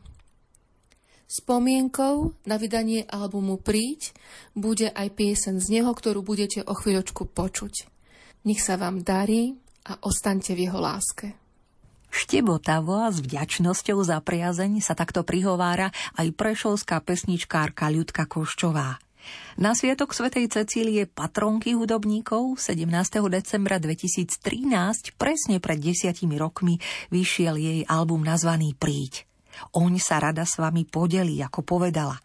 Spomienkou 1.31 2.35
na 2.43 2.59
vydanie 2.59 3.07
albumu 3.07 3.55
Príď 3.62 4.11
bude 4.59 4.90
aj 4.90 5.14
piesen 5.14 5.62
z 5.62 5.79
neho, 5.79 5.95
ktorú 5.95 6.27
budete 6.27 6.66
o 6.66 6.75
chvíľočku 6.75 7.31
počuť. 7.31 7.87
Nech 8.51 8.59
sa 8.59 8.75
vám 8.75 9.07
darí 9.07 9.55
a 9.87 9.95
ostaňte 10.03 10.59
v 10.59 10.66
jeho 10.66 10.83
láske. 10.83 11.38
Štebotavo 12.11 13.07
a 13.07 13.14
s 13.14 13.23
vďačnosťou 13.23 14.03
za 14.03 14.19
priazeň 14.19 14.83
sa 14.83 14.99
takto 14.99 15.23
prihovára 15.23 15.95
aj 16.19 16.35
prešovská 16.35 16.99
pesničkárka 16.99 17.87
Ľudka 17.95 18.27
Koščová. 18.27 18.99
Na 19.55 19.79
Sviatok 19.79 20.11
Svetej 20.11 20.51
Cecílie 20.51 21.07
patronky 21.07 21.79
hudobníkov 21.79 22.59
17. 22.59 22.90
decembra 23.31 23.79
2013 23.79 25.14
presne 25.14 25.62
pred 25.62 25.79
desiatimi 25.79 26.35
rokmi 26.35 26.83
vyšiel 27.14 27.55
jej 27.55 27.81
album 27.87 28.27
nazvaný 28.27 28.75
Príď. 28.75 29.30
Oň 29.77 30.01
sa 30.01 30.18
rada 30.23 30.44
s 30.49 30.59
vami 30.61 30.85
podelí, 30.88 31.42
ako 31.44 31.62
povedala. 31.62 32.18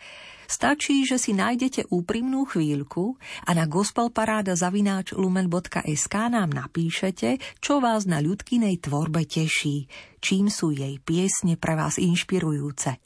Stačí, 0.45 1.09
že 1.09 1.17
si 1.17 1.33
nájdete 1.33 1.89
úprimnú 1.89 2.45
chvíľku 2.45 3.17
a 3.49 3.57
na 3.57 3.65
gospelparáda.lumen.sk 3.65 6.15
nám 6.29 6.53
napíšete, 6.53 7.41
čo 7.57 7.81
vás 7.81 8.05
na 8.05 8.21
ľudkinej 8.21 8.85
tvorbe 8.85 9.25
teší, 9.25 9.89
čím 10.21 10.53
sú 10.53 10.69
jej 10.69 11.01
piesne 11.01 11.57
pre 11.57 11.73
vás 11.73 11.97
inšpirujúce. 11.97 13.01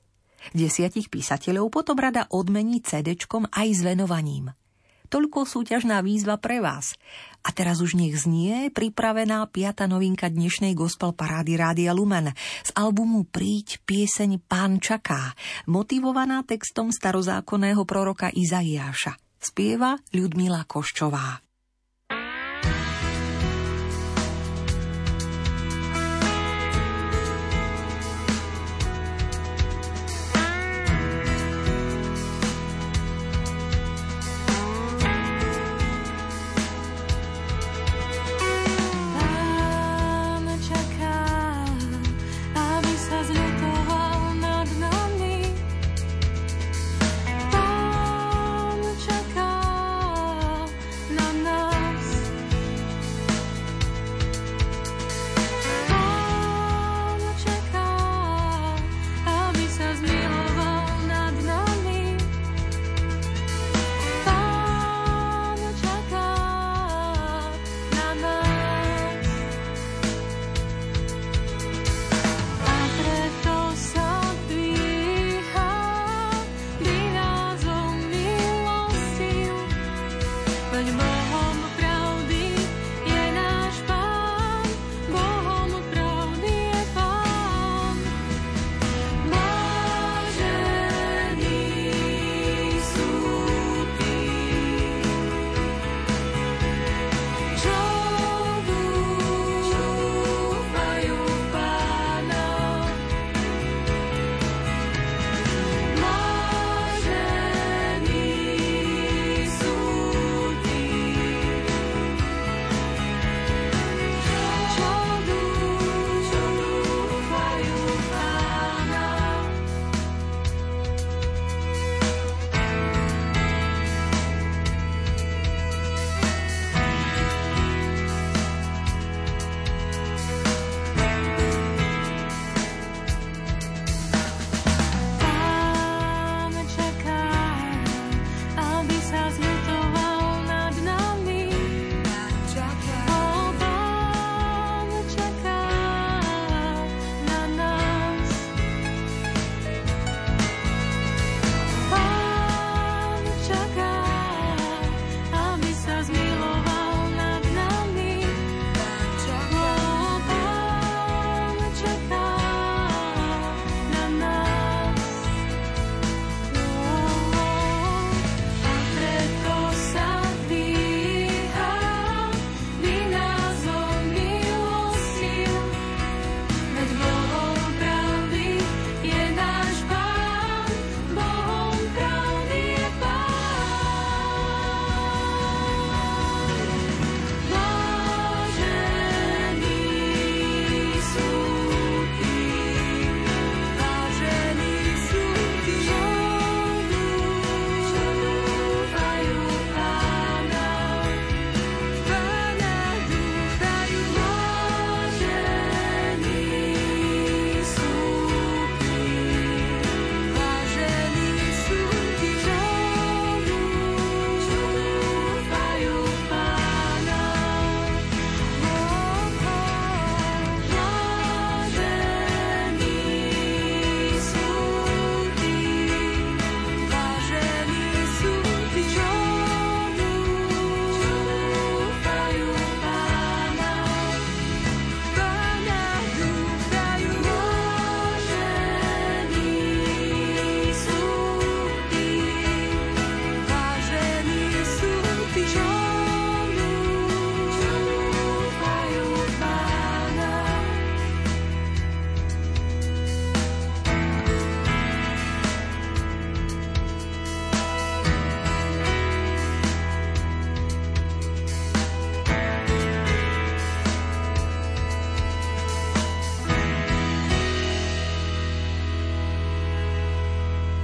Desiatich 0.51 1.07
písateľov 1.07 1.71
potom 1.71 1.95
rada 1.99 2.27
odmení 2.31 2.81
cd 2.83 3.15
aj 3.55 3.67
s 3.71 3.81
venovaním. 3.83 4.51
Toľko 5.09 5.49
súťažná 5.49 6.05
výzva 6.05 6.37
pre 6.37 6.61
vás. 6.61 6.93
A 7.41 7.49
teraz 7.49 7.81
už 7.81 7.97
nech 7.97 8.13
znie 8.13 8.69
pripravená 8.69 9.41
piata 9.49 9.89
novinka 9.89 10.29
dnešnej 10.29 10.77
gospel 10.77 11.17
parády 11.17 11.57
Rádia 11.57 11.97
Lumen 11.97 12.29
z 12.37 12.69
albumu 12.77 13.25
Príď 13.25 13.81
pieseň 13.89 14.37
Pán 14.45 14.77
čaká, 14.77 15.33
motivovaná 15.65 16.45
textom 16.45 16.93
starozákonného 16.93 17.81
proroka 17.89 18.29
Izaiáša. 18.29 19.17
Spieva 19.41 19.97
Ľudmila 20.13 20.69
Koščová. 20.69 21.41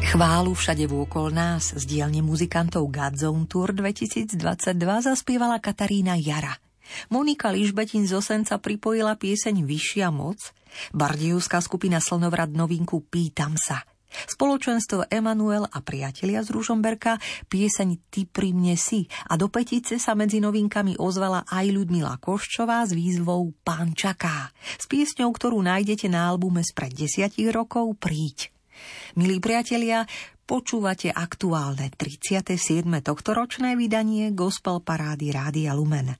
Chválu 0.05 0.53
všade 0.53 0.85
vôkol 0.85 1.33
nás 1.33 1.73
z 1.73 1.83
dielne 1.89 2.21
muzikantov 2.21 2.93
Godzone 2.93 3.49
Tour 3.49 3.73
2022 3.73 4.37
zaspievala 5.01 5.57
Katarína 5.57 6.13
Jara. 6.21 6.53
Monika 7.09 7.49
Ližbetin 7.49 8.05
z 8.05 8.13
Osenca 8.13 8.61
pripojila 8.61 9.17
pieseň 9.17 9.65
Vyššia 9.65 10.13
moc, 10.13 10.53
bardejovská 10.93 11.57
skupina 11.59 11.97
Slnovrat 11.97 12.53
novinku 12.53 13.01
Pýtam 13.01 13.57
sa– 13.57 13.81
Spoločenstvo 14.23 15.11
Emanuel 15.11 15.67
a 15.67 15.83
priatelia 15.83 16.39
z 16.39 16.55
Ružomberka 16.55 17.19
pieseň 17.51 18.07
Ty 18.07 18.21
pri 18.31 18.55
mne 18.55 18.79
si 18.79 19.11
a 19.27 19.35
do 19.35 19.51
petice 19.51 19.99
sa 19.99 20.15
medzi 20.15 20.39
novinkami 20.39 20.95
ozvala 20.95 21.43
aj 21.43 21.65
Ľudmila 21.75 22.15
Koščová 22.23 22.87
s 22.87 22.95
výzvou 22.95 23.51
Pán 23.67 23.91
čaká, 23.91 24.55
s 24.79 24.87
piesňou, 24.87 25.27
ktorú 25.35 25.59
nájdete 25.59 26.07
na 26.07 26.31
albume 26.31 26.63
spred 26.63 26.95
desiatich 26.95 27.51
rokov 27.51 27.99
Príď. 27.99 28.54
Milí 29.15 29.41
priatelia, 29.41 30.03
počúvate 30.45 31.09
aktuálne 31.09 31.89
37. 31.93 32.85
tohtoročné 33.01 33.73
vydanie 33.79 34.31
Gospel 34.31 34.81
Parády 34.81 35.33
Rádia 35.33 35.73
Lumen. 35.73 36.15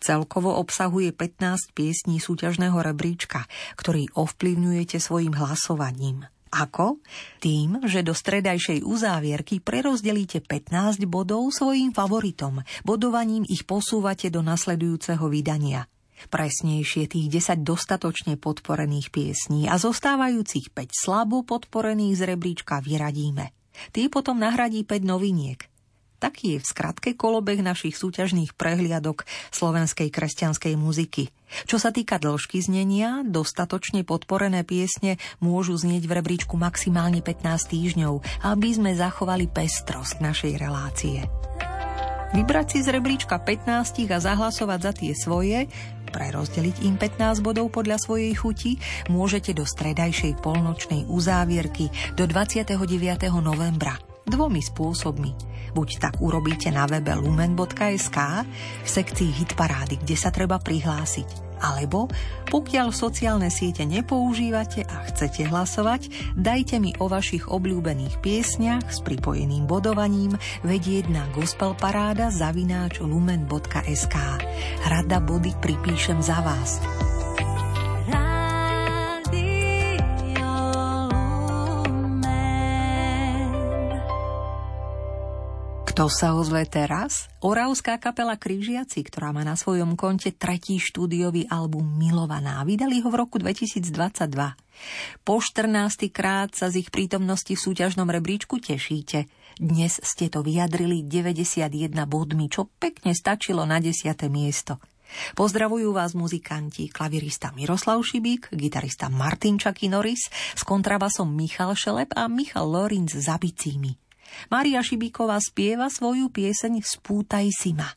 Celkovo 0.00 0.56
obsahuje 0.60 1.12
15 1.12 1.72
piesní 1.72 2.20
súťažného 2.20 2.76
rebríčka, 2.80 3.48
ktorý 3.80 4.12
ovplyvňujete 4.12 5.00
svojim 5.00 5.32
hlasovaním. 5.36 6.28
Ako? 6.50 6.98
Tým, 7.38 7.86
že 7.86 8.02
do 8.02 8.10
stredajšej 8.10 8.82
uzávierky 8.82 9.62
prerozdelíte 9.62 10.42
15 10.42 11.06
bodov 11.06 11.46
svojim 11.54 11.94
favoritom. 11.94 12.66
Bodovaním 12.82 13.46
ich 13.46 13.62
posúvate 13.62 14.34
do 14.34 14.42
nasledujúceho 14.42 15.30
vydania. 15.30 15.86
Presnejšie 16.28 17.08
tých 17.08 17.32
10 17.32 17.64
dostatočne 17.64 18.36
podporených 18.36 19.08
piesní 19.08 19.72
a 19.72 19.80
zostávajúcich 19.80 20.68
5 20.76 20.92
slabo 20.92 21.40
podporených 21.40 22.14
z 22.20 22.22
rebríčka 22.36 22.84
vyradíme. 22.84 23.56
Tí 23.96 24.12
potom 24.12 24.36
nahradí 24.36 24.84
5 24.84 25.00
noviniek. 25.00 25.70
Taký 26.20 26.56
je 26.56 26.58
v 26.60 26.68
skratke 26.68 27.10
kolobeh 27.16 27.64
našich 27.64 27.96
súťažných 27.96 28.52
prehliadok 28.52 29.24
slovenskej 29.56 30.12
kresťanskej 30.12 30.76
muziky. 30.76 31.32
Čo 31.64 31.80
sa 31.80 31.96
týka 31.96 32.20
dĺžky 32.20 32.60
znenia, 32.60 33.24
dostatočne 33.24 34.04
podporené 34.04 34.60
piesne 34.60 35.16
môžu 35.40 35.80
znieť 35.80 36.04
v 36.04 36.20
rebríčku 36.20 36.60
maximálne 36.60 37.24
15 37.24 37.72
týždňov, 37.72 38.20
aby 38.44 38.68
sme 38.68 38.92
zachovali 38.92 39.48
pestrosť 39.48 40.20
našej 40.20 40.52
relácie. 40.60 41.24
Vybrať 42.30 42.66
si 42.70 42.78
z 42.86 42.94
rebríčka 42.94 43.42
15 43.42 44.06
a 44.06 44.18
zahlasovať 44.22 44.78
za 44.78 44.92
tie 44.94 45.12
svoje, 45.18 45.66
prerozdeliť 46.14 46.86
im 46.86 46.94
15 46.94 47.42
bodov 47.42 47.74
podľa 47.74 47.98
svojej 47.98 48.30
chuti, 48.38 48.78
môžete 49.10 49.50
do 49.50 49.66
stredajšej 49.66 50.38
polnočnej 50.38 51.10
uzávierky 51.10 51.90
do 52.14 52.30
29. 52.30 52.78
novembra 53.42 53.98
dvomi 54.30 54.62
spôsobmi. 54.62 55.34
Buď 55.74 55.88
tak 55.98 56.14
urobíte 56.22 56.70
na 56.70 56.86
webe 56.86 57.10
lumen.sk 57.18 58.18
v 58.86 58.88
sekcii 58.88 59.30
hitparády, 59.42 59.98
kde 59.98 60.14
sa 60.14 60.30
treba 60.30 60.62
prihlásiť. 60.62 61.49
Alebo, 61.60 62.08
pokiaľ 62.48 62.90
sociálne 62.90 63.52
siete 63.52 63.84
nepoužívate 63.84 64.88
a 64.88 65.06
chcete 65.06 65.46
hlasovať, 65.46 66.34
dajte 66.34 66.80
mi 66.80 66.96
o 66.98 67.06
vašich 67.06 67.46
obľúbených 67.52 68.18
piesniach 68.24 68.88
s 68.88 68.98
pripojeným 69.04 69.68
bodovaním 69.68 70.34
vedieť 70.64 71.12
na 71.12 71.28
gospelparáda 71.36 72.32
zavináč 72.32 73.04
lumen.sk. 73.04 74.16
Rada 74.88 75.18
body 75.20 75.52
pripíšem 75.60 76.18
za 76.24 76.40
vás. 76.40 76.80
Kto 85.90 86.06
sa 86.06 86.38
ozve 86.38 86.70
teraz? 86.70 87.26
Oravská 87.42 87.98
kapela 87.98 88.38
Krížiaci, 88.38 89.02
ktorá 89.02 89.34
má 89.34 89.42
na 89.42 89.58
svojom 89.58 89.98
konte 89.98 90.30
tretí 90.30 90.78
štúdiový 90.78 91.50
album 91.50 91.82
Milovaná. 91.98 92.62
Vydali 92.62 93.02
ho 93.02 93.10
v 93.10 93.18
roku 93.18 93.42
2022. 93.42 93.90
Po 95.26 95.34
14. 95.42 96.14
krát 96.14 96.54
sa 96.54 96.70
z 96.70 96.86
ich 96.86 96.94
prítomnosti 96.94 97.50
v 97.50 97.58
súťažnom 97.58 98.06
rebríčku 98.06 98.62
tešíte. 98.62 99.26
Dnes 99.58 99.98
ste 100.06 100.30
to 100.30 100.46
vyjadrili 100.46 101.02
91 101.02 101.66
bodmi, 102.06 102.46
čo 102.46 102.70
pekne 102.78 103.10
stačilo 103.10 103.66
na 103.66 103.82
10. 103.82 104.14
miesto. 104.30 104.78
Pozdravujú 105.34 105.90
vás 105.90 106.14
muzikanti, 106.14 106.86
klavirista 106.86 107.50
Miroslav 107.50 107.98
Šibík, 108.06 108.54
gitarista 108.54 109.10
Martin 109.10 109.58
Čaky 109.58 109.90
Norris, 109.90 110.30
s 110.30 110.62
kontrabasom 110.62 111.34
Michal 111.34 111.74
Šelep 111.74 112.14
a 112.14 112.30
Michal 112.30 112.70
Lorinc 112.70 113.10
za 113.10 113.42
bicími. 113.42 114.09
Maria 114.48 114.80
Šibíková 114.80 115.38
spieva 115.38 115.90
svoju 115.90 116.30
pieseň 116.30 116.82
Spútaj 116.82 117.48
si 117.52 117.72
ma. 117.76 117.90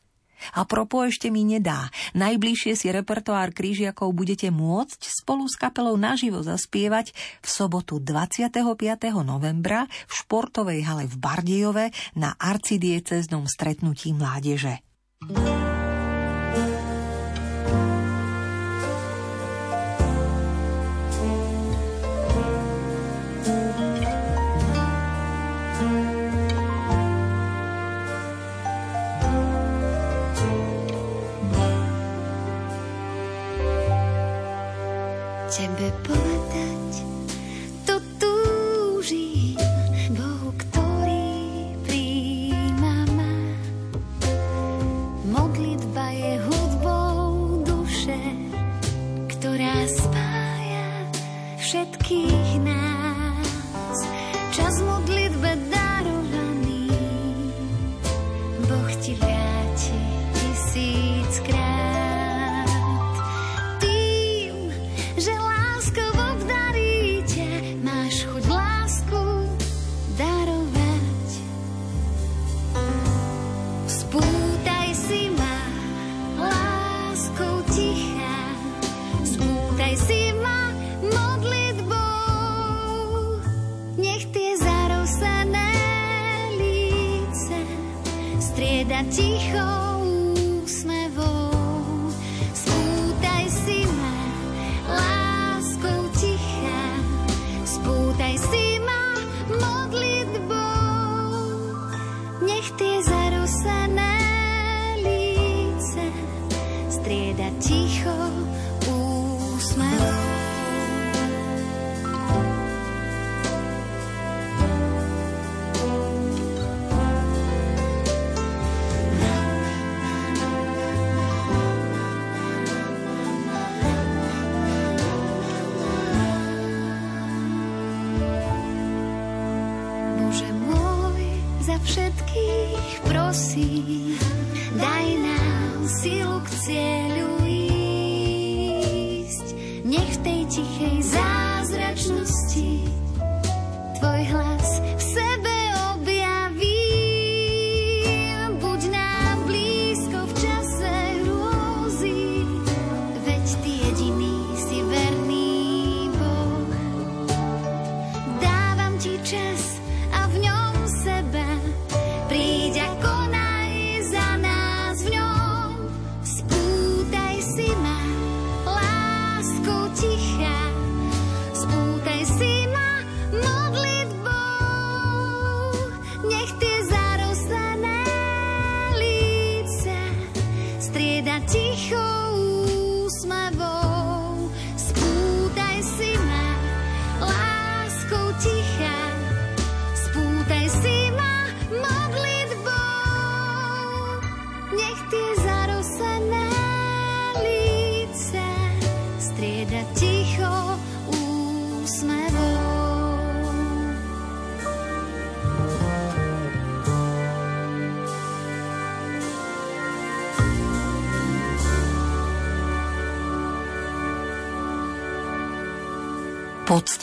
A 0.52 0.68
propo 0.68 1.00
ešte 1.00 1.32
mi 1.32 1.46
nedá. 1.46 1.88
Najbližšie 2.12 2.72
si 2.76 2.92
repertoár 2.92 3.56
krížiakov 3.56 4.12
budete 4.12 4.52
môcť 4.52 5.00
spolu 5.00 5.48
s 5.48 5.56
kapelou 5.56 5.96
naživo 5.96 6.44
zaspievať 6.44 7.16
v 7.40 7.48
sobotu 7.48 7.96
25. 7.96 8.60
novembra 9.24 9.88
v 9.88 10.12
športovej 10.12 10.80
hale 10.84 11.04
v 11.08 11.16
Bardejove 11.16 11.86
na 12.20 12.36
arcidieceznom 12.36 13.48
stretnutí 13.48 14.12
mládeže. 14.12 14.84
tebe 15.24 15.73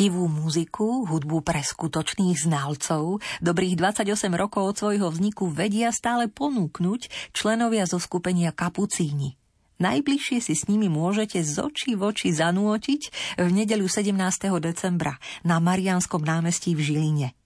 Poctivú 0.01 0.25
muziku, 0.25 1.05
hudbu 1.05 1.45
pre 1.45 1.61
skutočných 1.61 2.49
znalcov, 2.49 3.21
dobrých 3.37 3.77
28 3.77 4.33
rokov 4.33 4.73
od 4.73 4.75
svojho 4.81 5.13
vzniku 5.13 5.45
vedia 5.45 5.93
stále 5.93 6.25
ponúknuť 6.25 7.29
členovia 7.37 7.85
zo 7.85 8.01
skupenia 8.01 8.49
Kapucíni. 8.49 9.37
Najbližšie 9.77 10.41
si 10.41 10.57
s 10.57 10.65
nimi 10.65 10.89
môžete 10.89 11.45
z 11.45 11.53
očí 11.61 11.93
v 11.93 12.09
oči 12.09 12.33
zanúotiť 12.33 13.01
v 13.45 13.49
nedeľu 13.53 13.85
17. 13.85 14.17
decembra 14.57 15.21
na 15.45 15.61
Marianskom 15.61 16.25
námestí 16.25 16.73
v 16.73 16.81
Žiline. 16.81 17.37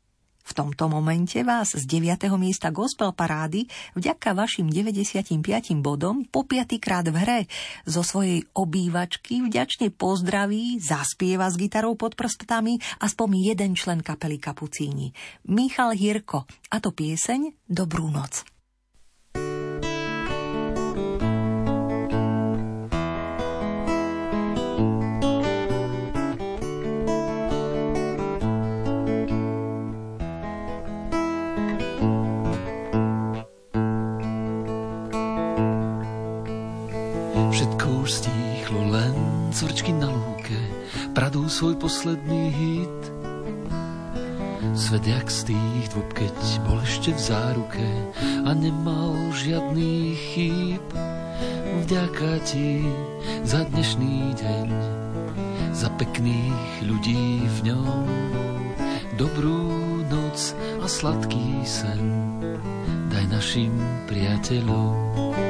V 0.46 0.52
tomto 0.54 0.86
momente 0.86 1.42
vás 1.42 1.74
z 1.74 1.84
9. 1.90 2.30
miesta 2.38 2.70
gospel 2.70 3.10
parády 3.18 3.66
vďaka 3.98 4.38
vašim 4.38 4.70
95 4.70 5.34
bodom 5.82 6.22
po 6.30 6.46
piatýkrát 6.46 7.10
v 7.10 7.18
hre 7.18 7.40
zo 7.90 8.06
svojej 8.06 8.46
obývačky 8.54 9.42
vďačne 9.42 9.90
pozdraví, 9.90 10.78
zaspieva 10.78 11.50
s 11.50 11.58
gitarou 11.58 11.98
pod 11.98 12.14
prstami 12.14 12.78
aspoň 13.02 13.30
jeden 13.42 13.74
člen 13.74 14.06
kapely 14.06 14.38
Kapucíni, 14.38 15.18
Michal 15.50 15.98
Hirko, 15.98 16.46
a 16.70 16.78
to 16.78 16.94
pieseň 16.94 17.66
Dobrú 17.66 18.14
noc. 18.14 18.55
Pradú 41.16 41.48
svoj 41.48 41.80
posledný 41.80 42.52
hit. 42.52 43.02
Svet 44.76 45.08
jak 45.08 45.32
z 45.32 45.56
tých 45.56 45.86
dvob, 45.96 46.12
keď 46.12 46.36
bol 46.68 46.84
ešte 46.84 47.16
v 47.16 47.22
záruke 47.24 47.88
a 48.20 48.52
nemal 48.52 49.16
žiadny 49.32 50.12
chýb. 50.12 50.84
Vďaka 51.88 52.44
ti 52.44 52.84
za 53.48 53.64
dnešný 53.72 54.36
deň, 54.36 54.68
za 55.72 55.88
pekných 56.04 56.84
ľudí 56.84 57.48
v 57.48 57.72
ňom. 57.72 58.04
Dobrú 59.16 60.04
noc 60.12 60.52
a 60.84 60.88
sladký 60.92 61.64
sen 61.64 62.04
daj 63.08 63.24
našim 63.32 63.72
priateľom. 64.12 65.45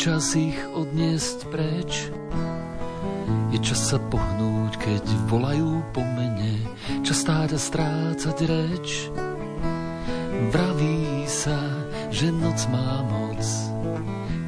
Čas 0.00 0.32
ich 0.32 0.56
odniesť 0.72 1.52
preč. 1.52 2.08
Je 3.52 3.60
čas 3.60 3.92
sa 3.92 4.00
pohnúť, 4.00 4.80
keď 4.80 5.04
volajú 5.28 5.84
po 5.92 6.00
mene, 6.00 6.56
čas 7.04 7.20
stáť 7.20 7.52
a 7.52 7.60
strácať 7.60 8.36
reč. 8.48 9.12
Vraví 10.56 11.28
sa, 11.28 11.60
že 12.08 12.32
noc 12.32 12.64
má 12.72 13.04
moc, 13.12 13.44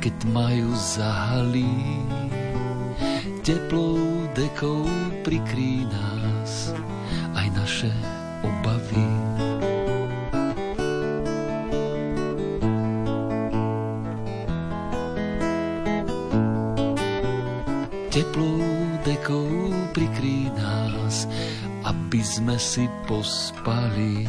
keď 0.00 0.16
majú 0.32 0.72
zahalí. 0.72 2.00
Teplou 3.44 4.24
dekou 4.32 4.88
prikrí 5.20 5.84
nás 5.84 6.72
aj 7.36 7.46
naše 7.52 7.92
obavy. 8.40 9.41
Si 22.72 22.88
pospali. 23.04 24.24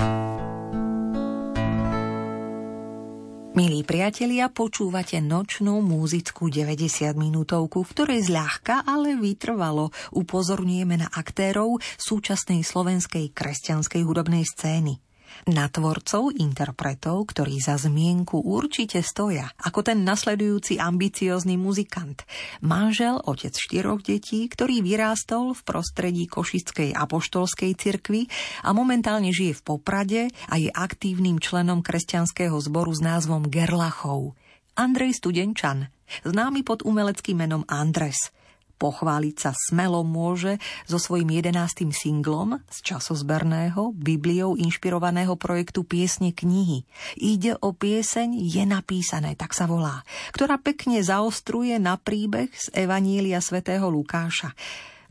Milí 3.55 3.87
priatelia, 3.87 4.51
počúvate 4.51 5.23
nočnú 5.23 5.79
múzickú 5.79 6.51
90 6.51 7.15
minútovku, 7.15 7.87
v 7.87 7.91
ktorej 7.95 8.27
zľahka, 8.27 8.83
ale 8.83 9.15
vytrvalo 9.15 9.95
upozorňujeme 10.11 10.99
na 10.99 11.07
aktérov 11.07 11.79
súčasnej 11.95 12.67
slovenskej 12.67 13.31
kresťanskej 13.31 14.03
hudobnej 14.03 14.43
scény 14.43 15.12
na 15.49 15.67
tvorcov, 15.67 16.31
interpretov, 16.39 17.27
ktorí 17.31 17.59
za 17.59 17.75
zmienku 17.75 18.39
určite 18.39 19.03
stoja, 19.03 19.51
ako 19.59 19.83
ten 19.83 20.07
nasledujúci 20.07 20.79
ambiciózny 20.79 21.59
muzikant. 21.59 22.23
Manžel, 22.63 23.19
otec 23.23 23.55
štyroch 23.55 23.99
detí, 24.03 24.47
ktorý 24.47 24.79
vyrástol 24.79 25.51
v 25.51 25.61
prostredí 25.65 26.23
Košickej 26.27 26.95
apoštolskej 26.95 27.71
cirkvi 27.75 28.27
a 28.63 28.71
momentálne 28.71 29.35
žije 29.35 29.59
v 29.59 29.65
Poprade 29.65 30.21
a 30.47 30.55
je 30.55 30.71
aktívnym 30.71 31.39
členom 31.43 31.83
kresťanského 31.83 32.55
zboru 32.63 32.91
s 32.95 33.01
názvom 33.03 33.51
Gerlachov. 33.51 34.35
Andrej 34.73 35.19
Studenčan, 35.19 35.91
známy 36.25 36.63
pod 36.65 36.81
umeleckým 36.87 37.43
menom 37.43 37.63
Andres– 37.67 38.17
Pochváliť 38.81 39.35
sa 39.39 39.51
smelo 39.55 40.03
môže 40.03 40.59
so 40.83 40.99
svojím 40.99 41.39
jedenastým 41.39 41.95
singlom 41.95 42.59
z 42.67 42.77
časozberného, 42.83 43.95
Bibliou 43.95 44.59
inšpirovaného 44.59 45.39
projektu 45.39 45.87
Piesne 45.87 46.35
knihy. 46.35 46.83
Ide 47.15 47.55
o 47.63 47.71
pieseň 47.71 48.35
Je 48.35 48.63
napísané, 48.67 49.39
tak 49.39 49.55
sa 49.55 49.69
volá, 49.69 50.03
ktorá 50.35 50.59
pekne 50.59 50.99
zaostruje 50.99 51.79
na 51.79 51.95
príbeh 51.95 52.51
z 52.51 52.67
Evanília 52.75 53.39
svätého 53.39 53.87
Lukáša 53.87 54.51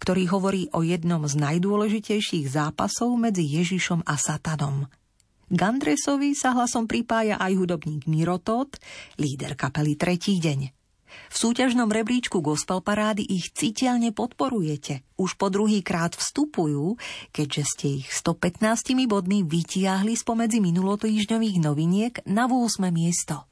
ktorý 0.02 0.26
hovorí 0.34 0.66
o 0.74 0.82
jednom 0.82 1.22
z 1.30 1.38
najdôležitejších 1.38 2.50
zápasov 2.58 3.14
medzi 3.14 3.46
Ježišom 3.46 4.02
a 4.02 4.18
Satanom. 4.18 4.90
Gandresovi 5.46 6.34
sa 6.34 6.58
hlasom 6.58 6.90
pripája 6.90 7.38
aj 7.38 7.54
hudobník 7.54 8.10
Mirotot, 8.10 8.82
líder 9.14 9.54
kapely 9.54 9.94
Tretí 9.94 10.42
deň. 10.42 10.81
V 11.32 11.36
súťažnom 11.36 11.88
rebríčku 11.88 12.40
gospel 12.40 12.80
parády 12.80 13.24
ich 13.24 13.52
citeľne 13.52 14.12
podporujete. 14.12 15.04
Už 15.16 15.36
po 15.36 15.48
druhý 15.50 15.84
krát 15.84 16.16
vstupujú, 16.16 16.96
keďže 17.30 17.62
ste 17.68 17.86
ich 18.02 18.08
115 18.10 18.94
bodmi 19.08 19.44
vytiahli 19.44 20.16
spomedzi 20.16 20.62
minulotýždňových 20.64 21.56
noviniek 21.60 22.14
na 22.28 22.48
8. 22.48 22.88
miesto. 22.92 23.44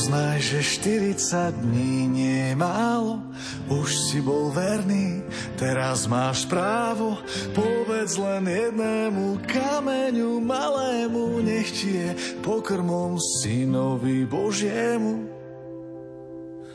Uznaj, 0.00 0.40
že 0.40 0.64
40 0.88 1.60
dní 1.60 2.08
nie 2.08 2.40
je 2.48 2.54
málo, 2.56 3.20
už 3.68 4.08
si 4.08 4.24
bol 4.24 4.48
verný, 4.48 5.20
teraz 5.60 6.08
máš 6.08 6.48
právo. 6.48 7.20
Povedz 7.52 8.16
len 8.16 8.48
jednému 8.48 9.44
kameňu 9.44 10.40
malému, 10.40 11.44
nech 11.44 11.68
ti 11.68 12.00
je 12.00 12.16
pokrmom 12.40 13.20
synovi 13.20 14.24
Božiemu. 14.24 15.28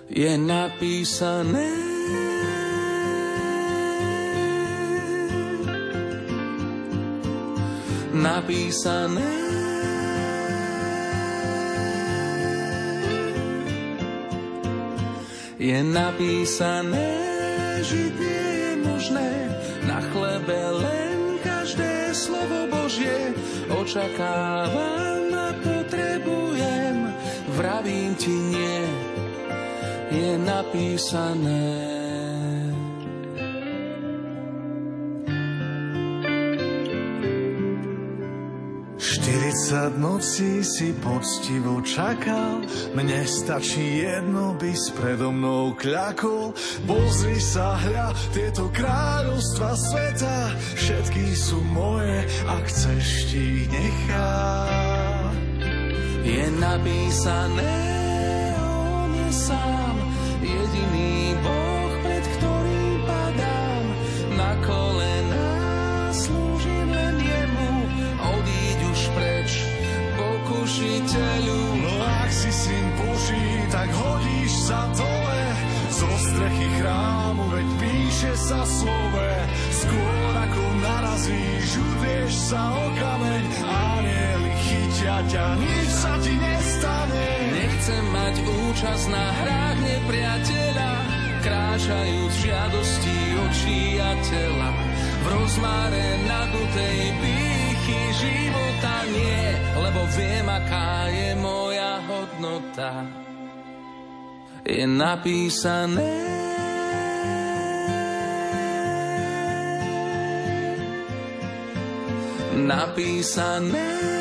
Je 0.06 0.38
napísané 0.38 1.74
napísané 8.14 9.45
je 15.66 15.82
napísané, 15.82 17.18
že 17.82 18.13
je 18.13 18.70
možné, 18.86 19.32
na 19.89 19.97
chlebe 20.13 20.59
len 20.78 21.41
každé 21.41 22.13
slovo 22.13 22.70
Božie 22.70 23.34
očakávam 23.74 25.34
na 25.34 25.49
to 25.66 25.74
ti 28.13 28.30
nie 28.30 28.80
je 30.13 30.38
napísané. 30.38 31.66
40 39.01 39.45
nocí 39.95 40.64
si 40.64 40.91
poctivo 40.99 41.80
čakal, 41.80 42.68
mne 42.91 43.24
stačí 43.24 44.03
jedno, 44.03 44.53
by 44.60 44.72
s 44.76 44.91
predo 44.91 45.32
mnou 45.32 45.72
kľakol. 45.80 46.51
Pozri 46.84 47.39
sa, 47.39 47.80
hľa, 47.80 48.12
tieto 48.36 48.68
kráľovstva 48.76 49.72
sveta, 49.80 50.38
všetky 50.76 51.26
sú 51.36 51.64
moje, 51.72 52.28
ak 52.47 52.64
chceš 52.68 53.08
ti 53.32 53.47
nechám. 53.72 55.32
Je 56.26 56.45
napísané, 56.60 57.76
on 58.60 59.10
je 59.16 59.30
sám, 59.32 59.75
kráčajúc 91.86 92.34
žiadosti 92.42 93.18
očí 93.46 94.02
a 94.02 94.12
tela. 94.26 94.70
V 95.22 95.26
rozmáre 95.30 96.06
nadutej 96.26 97.00
pýchy 97.22 98.02
života 98.26 98.96
nie, 99.14 99.46
lebo 99.86 100.02
viem, 100.18 100.46
aká 100.50 101.14
je 101.14 101.30
moja 101.38 102.02
hodnota. 102.10 103.06
Je 104.66 104.82
napísané 104.90 106.10
napísané. 112.66 114.14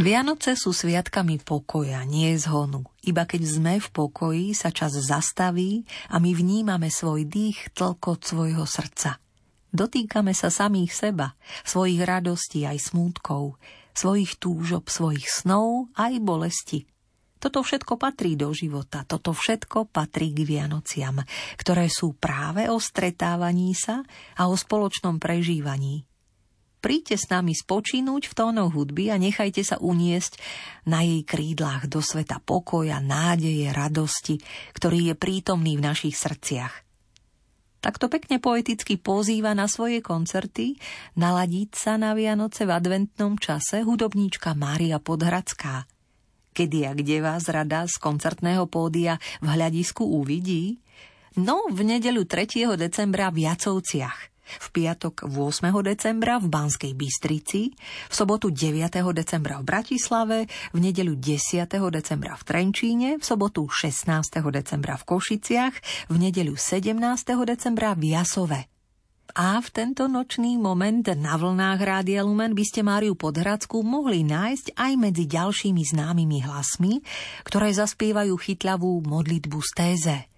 Vianoce 0.00 0.58
sú 0.58 0.74
sviatkami 0.74 1.38
pokoja, 1.46 2.02
nie 2.02 2.34
zhonu. 2.34 2.82
Iba 3.06 3.22
keď 3.22 3.42
sme 3.46 3.74
v 3.78 3.88
pokoji, 3.94 4.50
sa 4.50 4.74
čas 4.74 4.98
zastaví 4.98 5.86
a 6.10 6.18
my 6.18 6.34
vnímame 6.34 6.90
svoj 6.90 7.22
dých 7.22 7.70
tlkot 7.70 8.26
svojho 8.26 8.66
srdca. 8.66 9.22
Dotýkame 9.70 10.34
sa 10.34 10.50
samých 10.50 10.90
seba, 10.90 11.38
svojich 11.62 12.02
radostí 12.02 12.66
aj 12.66 12.90
smútkov, 12.90 13.62
svojich 13.94 14.42
túžob, 14.42 14.90
svojich 14.90 15.30
snov 15.30 15.86
aj 15.94 16.18
bolesti. 16.18 16.89
Toto 17.40 17.64
všetko 17.64 17.96
patrí 17.96 18.36
do 18.36 18.52
života, 18.52 19.08
toto 19.08 19.32
všetko 19.32 19.88
patrí 19.88 20.36
k 20.36 20.44
Vianociam, 20.44 21.24
ktoré 21.56 21.88
sú 21.88 22.12
práve 22.12 22.68
o 22.68 22.76
stretávaní 22.76 23.72
sa 23.72 24.04
a 24.36 24.46
o 24.46 24.54
spoločnom 24.54 25.16
prežívaní. 25.16 26.04
Príďte 26.80 27.16
s 27.16 27.28
nami 27.28 27.52
spočínuť 27.52 28.22
v 28.28 28.36
tónoch 28.36 28.72
hudby 28.72 29.12
a 29.12 29.20
nechajte 29.20 29.60
sa 29.60 29.76
uniesť 29.80 30.40
na 30.88 31.04
jej 31.04 31.24
krídlach 31.24 31.88
do 31.88 32.00
sveta 32.00 32.40
pokoja, 32.40 33.00
nádeje, 33.04 33.68
radosti, 33.68 34.40
ktorý 34.72 35.12
je 35.12 35.14
prítomný 35.16 35.76
v 35.76 35.84
našich 35.84 36.16
srdciach. 36.16 36.72
Takto 37.80 38.12
pekne 38.12 38.36
poeticky 38.36 39.00
pozýva 39.00 39.56
na 39.56 39.64
svoje 39.64 40.04
koncerty 40.04 40.76
naladiť 41.16 41.70
sa 41.72 41.96
na 41.96 42.12
Vianoce 42.12 42.68
v 42.68 42.76
adventnom 42.76 43.40
čase 43.40 43.80
hudobníčka 43.80 44.52
Mária 44.52 45.00
Podhradská. 45.00 45.88
Kedy 46.50 46.86
a 46.86 46.92
kde 46.96 47.22
vás 47.22 47.46
rada 47.46 47.86
z 47.86 47.94
koncertného 48.02 48.66
pódia 48.66 49.22
v 49.38 49.54
hľadisku 49.54 50.02
uvidí? 50.02 50.82
No, 51.38 51.70
v 51.70 51.86
nedeľu 51.86 52.26
3. 52.26 52.74
decembra 52.74 53.30
v 53.30 53.46
Jacovciach 53.46 54.30
v 54.58 54.66
piatok 54.74 55.30
8. 55.30 55.70
decembra 55.86 56.42
v 56.42 56.50
Banskej 56.50 56.92
Bystrici, 56.98 57.70
v 58.10 58.14
sobotu 58.14 58.50
9. 58.50 58.90
decembra 59.14 59.62
v 59.62 59.64
Bratislave, 59.68 60.38
v 60.74 60.78
nedeľu 60.82 61.14
10. 61.14 61.70
decembra 61.70 62.34
v 62.34 62.42
Trenčíne, 62.42 63.08
v 63.20 63.24
sobotu 63.24 63.70
16. 63.70 64.10
decembra 64.50 64.98
v 64.98 65.04
Košiciach, 65.06 65.74
v 66.10 66.16
nedeľu 66.18 66.58
17. 66.58 66.98
decembra 67.46 67.94
v 67.94 68.18
Jasove. 68.18 68.79
A 69.34 69.58
v 69.62 69.68
tento 69.70 70.06
nočný 70.06 70.58
moment 70.58 71.02
na 71.18 71.34
vlnách 71.34 71.80
Rádia 71.82 72.22
Lumen 72.22 72.54
by 72.54 72.64
ste 72.66 72.80
Máriu 72.86 73.18
Podhradskú 73.18 73.82
mohli 73.82 74.22
nájsť 74.26 74.78
aj 74.78 74.92
medzi 74.98 75.24
ďalšími 75.26 75.82
známymi 75.82 76.46
hlasmi, 76.46 77.02
ktoré 77.46 77.74
zaspievajú 77.74 78.34
chytľavú 78.34 79.02
modlitbu 79.02 79.58
z 79.62 79.70
téze. 79.74 80.29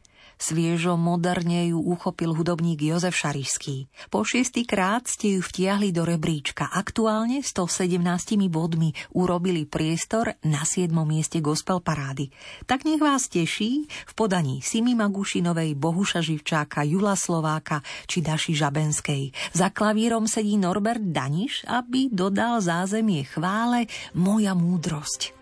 Sviežo 0.42 0.98
moderne 0.98 1.70
ju 1.70 1.78
uchopil 1.78 2.34
hudobník 2.34 2.82
Jozef 2.82 3.14
Šarišský. 3.14 3.86
Po 4.10 4.26
šiestýkrát 4.26 5.06
ste 5.06 5.38
ju 5.38 5.40
vtiahli 5.46 5.94
do 5.94 6.02
rebríčka. 6.02 6.66
Aktuálne 6.66 7.46
117 7.46 8.02
bodmi 8.50 8.90
urobili 9.14 9.70
priestor 9.70 10.34
na 10.42 10.66
7. 10.66 10.90
mieste 11.06 11.38
gospel 11.38 11.78
parády. 11.78 12.34
Tak 12.66 12.82
nech 12.82 12.98
vás 12.98 13.30
teší 13.30 13.86
v 13.86 14.12
podaní 14.18 14.58
Simi 14.66 14.98
Magušinovej, 14.98 15.78
Bohuša 15.78 16.18
Živčáka, 16.18 16.82
Jula 16.82 17.14
Slováka 17.14 17.78
či 18.10 18.18
Daši 18.18 18.58
Žabenskej. 18.58 19.54
Za 19.54 19.70
klavírom 19.70 20.26
sedí 20.26 20.58
Norbert 20.58 21.06
Daniš, 21.06 21.62
aby 21.70 22.10
dodal 22.10 22.58
zázemie 22.58 23.22
chvále 23.30 23.86
Moja 24.18 24.58
múdrosť. 24.58 25.41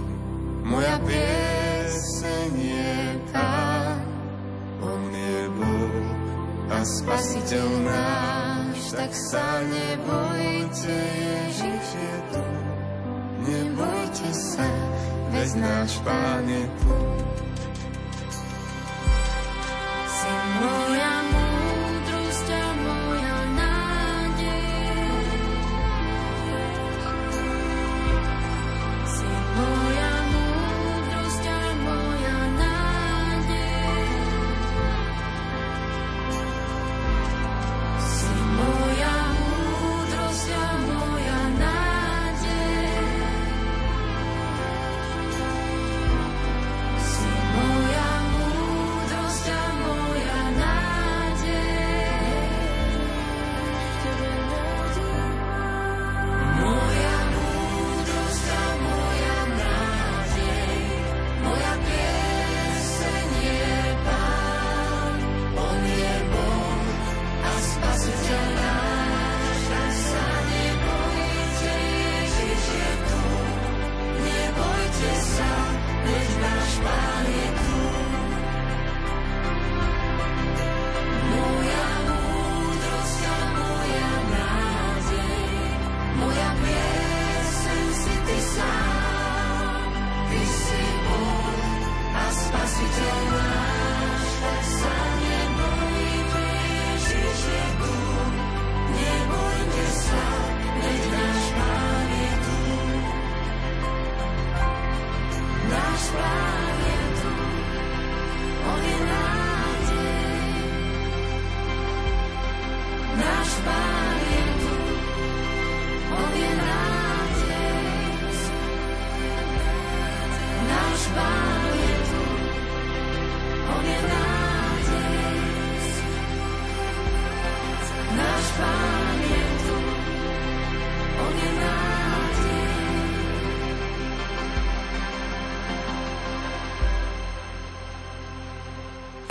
moja 0.71 0.95
pieseň 1.03 2.51
je 2.55 2.95
tá, 3.35 3.91
on 4.79 5.03
je 5.11 5.39
Boh 5.59 6.07
a 6.71 6.79
spasiteľ 6.87 7.67
náš, 7.83 8.95
tak 8.95 9.11
sa 9.11 9.67
nebojte, 9.67 10.95
Ježiš 10.95 11.85
je 11.91 12.15
tu. 12.31 12.45
Nebojte 13.51 14.31
sa, 14.31 14.71
veď 15.35 15.49
náš 15.59 15.91
Pán 16.07 16.47
je 16.47 16.63
tu. 16.79 16.95
Si 20.07 20.31
moja 20.55 21.30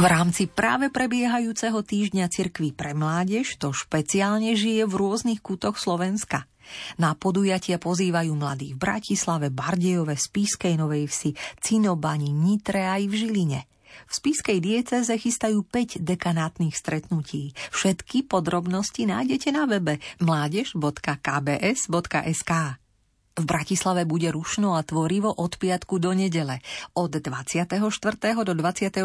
V 0.00 0.08
rámci 0.08 0.48
práve 0.48 0.88
prebiehajúceho 0.88 1.84
týždňa 1.84 2.32
cirkví 2.32 2.72
pre 2.72 2.96
mládež 2.96 3.60
to 3.60 3.68
špeciálne 3.68 4.56
žije 4.56 4.88
v 4.88 4.96
rôznych 4.96 5.44
kútoch 5.44 5.76
Slovenska. 5.76 6.48
Na 6.96 7.12
podujatia 7.12 7.76
pozývajú 7.76 8.32
mladí 8.32 8.72
v 8.72 8.80
Bratislave, 8.80 9.52
Bardejove, 9.52 10.16
Spískej 10.16 10.80
Novej 10.80 11.04
Vsi, 11.04 11.36
Cinobani, 11.60 12.32
Nitre 12.32 12.88
aj 12.88 13.12
v 13.12 13.14
Žiline. 13.20 13.68
V 14.08 14.12
Spískej 14.16 14.64
dieceze 14.64 15.20
chystajú 15.20 15.68
5 15.68 16.00
dekanátnych 16.00 16.72
stretnutí. 16.72 17.52
Všetky 17.68 18.24
podrobnosti 18.24 19.04
nájdete 19.04 19.52
na 19.52 19.68
webe 19.68 20.00
mládež.kbs.sk. 20.24 22.79
V 23.40 23.48
Bratislave 23.48 24.04
bude 24.04 24.28
rušno 24.28 24.76
a 24.76 24.84
tvorivo 24.84 25.32
od 25.32 25.56
piatku 25.56 25.96
do 25.96 26.12
nedele. 26.12 26.60
Od 26.92 27.08
24. 27.08 27.88
do 28.44 28.52
26. 28.52 29.00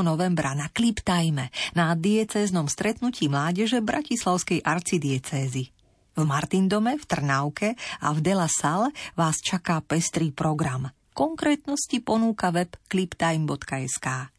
novembra 0.00 0.56
na 0.56 0.72
Kliptajme 0.72 1.52
na 1.76 1.92
diecéznom 1.92 2.64
stretnutí 2.64 3.28
mládeže 3.28 3.84
Bratislavskej 3.84 4.64
arcidiecézy. 4.64 5.68
V 6.16 6.22
Martindome, 6.24 6.96
v 6.96 7.04
Trnávke 7.04 7.76
a 8.00 8.16
v 8.16 8.24
Dela 8.24 8.48
Sal 8.48 8.88
vás 9.20 9.44
čaká 9.44 9.84
pestrý 9.84 10.32
program. 10.32 10.88
Konkrétnosti 11.12 12.00
ponúka 12.00 12.56
web 12.56 12.72
cliptime.sk. 12.88 14.33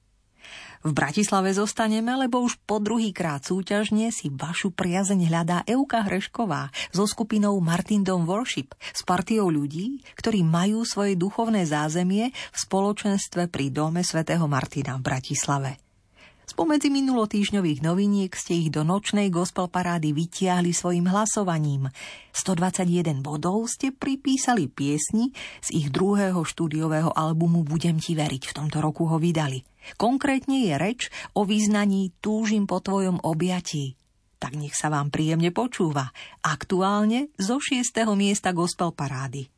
V 0.86 0.94
Bratislave 0.94 1.50
zostaneme, 1.50 2.14
lebo 2.14 2.46
už 2.46 2.62
po 2.62 2.78
druhýkrát 2.78 3.42
súťažne 3.42 4.14
si 4.14 4.30
vašu 4.30 4.70
priazeň 4.70 5.34
hľadá 5.34 5.58
Euka 5.66 6.06
Hrešková 6.06 6.70
so 6.94 7.10
skupinou 7.10 7.58
Martindom 7.58 8.22
Worship 8.30 8.78
s 8.94 9.02
partiou 9.02 9.50
ľudí, 9.50 10.06
ktorí 10.14 10.46
majú 10.46 10.86
svoje 10.86 11.18
duchovné 11.18 11.66
zázemie 11.66 12.30
v 12.30 12.58
spoločenstve 12.58 13.50
pri 13.50 13.74
dome 13.74 14.06
svätého 14.06 14.46
Martina 14.46 14.94
v 15.02 15.10
Bratislave. 15.10 15.85
Spomedzi 16.56 16.88
minulotýžňových 16.88 17.84
noviniek 17.84 18.32
ste 18.32 18.56
ich 18.56 18.72
do 18.72 18.88
nočnej 18.88 19.28
gospel 19.28 19.68
parády 19.68 20.16
vytiahli 20.16 20.72
svojim 20.72 21.04
hlasovaním. 21.04 21.92
121 22.32 23.20
bodov 23.20 23.68
ste 23.68 23.92
pripísali 23.92 24.72
piesni 24.72 25.36
z 25.60 25.68
ich 25.76 25.92
druhého 25.92 26.48
štúdiového 26.48 27.12
albumu 27.12 27.68
Budem 27.68 28.00
ti 28.00 28.16
veriť. 28.16 28.56
V 28.56 28.56
tomto 28.56 28.80
roku 28.80 29.04
ho 29.04 29.20
vydali. 29.20 29.68
Konkrétne 30.00 30.64
je 30.64 30.80
reč 30.80 31.12
o 31.36 31.44
význaní 31.44 32.16
Túžim 32.24 32.72
po 32.72 32.80
tvojom 32.80 33.20
objatí. 33.28 34.00
Tak 34.40 34.56
nech 34.56 34.80
sa 34.80 34.88
vám 34.88 35.12
príjemne 35.12 35.52
počúva. 35.52 36.16
Aktuálne 36.40 37.36
zo 37.36 37.60
6. 37.60 37.84
miesta 38.16 38.56
gospel 38.56 38.96
parády. 38.96 39.55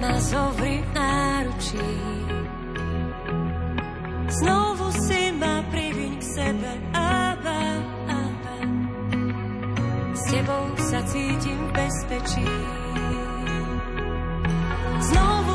Ma 0.00 0.16
zovri 0.20 0.80
náručí. 0.96 1.88
Znovu 4.40 4.88
si 4.96 5.32
ma 5.36 5.60
priviň 5.68 6.12
k 6.16 6.24
sebe, 6.24 6.72
Abba, 6.96 7.60
Abba. 8.08 8.56
S 10.16 10.22
tebou 10.32 10.66
sa 10.80 11.00
cítim 11.04 11.60
bezpečí. 11.76 12.48
Znovu 15.00 15.49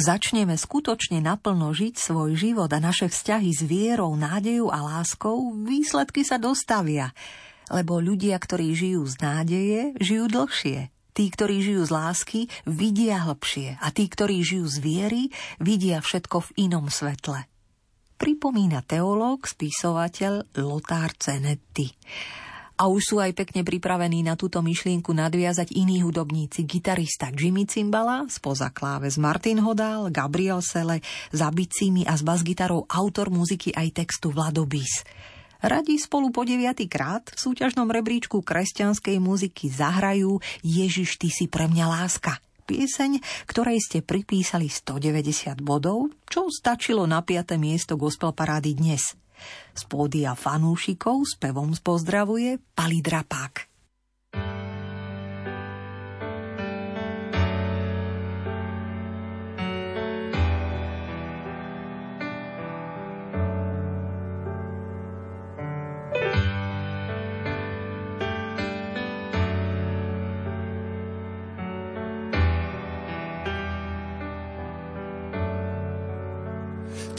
Začneme 0.00 0.56
skutočne 0.56 1.20
naplno 1.20 1.76
žiť 1.76 2.00
svoj 2.00 2.32
život 2.32 2.72
a 2.72 2.80
naše 2.80 3.12
vzťahy 3.12 3.52
s 3.52 3.60
vierou, 3.68 4.16
nádejou 4.16 4.72
a 4.72 4.80
láskou, 4.80 5.52
výsledky 5.52 6.24
sa 6.24 6.40
dostavia. 6.40 7.12
Lebo 7.68 8.00
ľudia, 8.00 8.40
ktorí 8.40 8.72
žijú 8.72 9.04
z 9.04 9.20
nádeje, 9.20 9.80
žijú 10.00 10.24
dlhšie. 10.32 10.88
Tí, 11.12 11.24
ktorí 11.28 11.60
žijú 11.60 11.84
z 11.84 11.92
lásky, 11.92 12.40
vidia 12.64 13.28
hlbšie 13.28 13.76
a 13.76 13.92
tí, 13.92 14.08
ktorí 14.08 14.40
žijú 14.40 14.72
z 14.72 14.78
viery, 14.80 15.22
vidia 15.60 16.00
všetko 16.00 16.48
v 16.48 16.50
inom 16.64 16.88
svetle. 16.88 17.44
Pripomína 18.16 18.80
teológ, 18.80 19.44
spisovateľ 19.52 20.64
Lothar 20.64 21.12
Cenetti. 21.20 21.92
A 22.80 22.88
už 22.88 23.12
sú 23.12 23.16
aj 23.20 23.36
pekne 23.36 23.60
pripravení 23.60 24.24
na 24.24 24.40
túto 24.40 24.64
myšlienku 24.64 25.12
nadviazať 25.12 25.76
iní 25.76 26.00
hudobníci. 26.00 26.64
Gitarista 26.64 27.28
Jimmy 27.28 27.68
Cimbala, 27.68 28.24
spoza 28.32 28.72
kláves 28.72 29.20
Martin 29.20 29.60
Hodal, 29.60 30.08
Gabriel 30.08 30.64
Sele, 30.64 31.04
za 31.28 31.52
bicími 31.52 32.08
a 32.08 32.16
s 32.16 32.24
basgitarou 32.24 32.88
autor 32.88 33.28
muziky 33.28 33.76
aj 33.76 34.00
textu 34.00 34.32
Vlado 34.32 34.64
Bis. 34.64 35.04
Radi 35.60 36.00
spolu 36.00 36.32
po 36.32 36.40
krát 36.88 37.28
v 37.28 37.36
súťažnom 37.36 37.84
rebríčku 37.84 38.40
kresťanskej 38.40 39.20
muziky 39.20 39.68
zahrajú 39.68 40.40
Ježiš, 40.64 41.20
ty 41.20 41.28
si 41.28 41.52
pre 41.52 41.68
mňa 41.68 41.84
láska. 41.84 42.40
Pieseň, 42.64 43.20
ktorej 43.44 43.76
ste 43.84 44.00
pripísali 44.00 44.72
190 44.72 45.60
bodov, 45.60 46.08
čo 46.32 46.48
stačilo 46.48 47.04
na 47.04 47.20
5. 47.20 47.60
miesto 47.60 48.00
gospel 48.00 48.32
parády 48.32 48.72
dnes– 48.72 49.12
z 49.80 49.88
pódia 49.88 50.36
fanúšikov 50.36 51.24
s 51.24 51.40
pevom 51.40 51.72
pozdravuje 51.80 52.60
Pali 52.76 53.00
Drapák. 53.00 53.70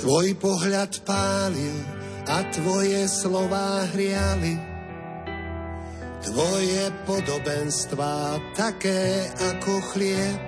Tvoj 0.02 0.34
pohľad 0.42 1.06
pálil 1.06 1.78
a 2.28 2.46
tvoje 2.54 3.10
slová 3.10 3.86
hriali. 3.94 4.60
Tvoje 6.22 6.94
podobenstvá 7.10 8.38
také 8.54 9.26
ako 9.42 9.74
chlieb. 9.94 10.44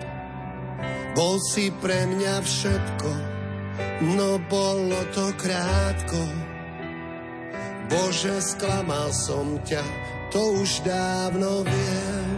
Bol 1.18 1.38
si 1.54 1.74
pre 1.82 2.06
mňa 2.10 2.36
všetko, 2.42 3.12
no 4.18 4.38
bolo 4.50 4.98
to 5.14 5.34
krátko. 5.38 6.22
Bože, 7.90 8.42
sklamal 8.42 9.14
som 9.14 9.62
ťa, 9.62 9.86
to 10.34 10.42
už 10.62 10.82
dávno 10.86 11.62
viem. 11.66 12.34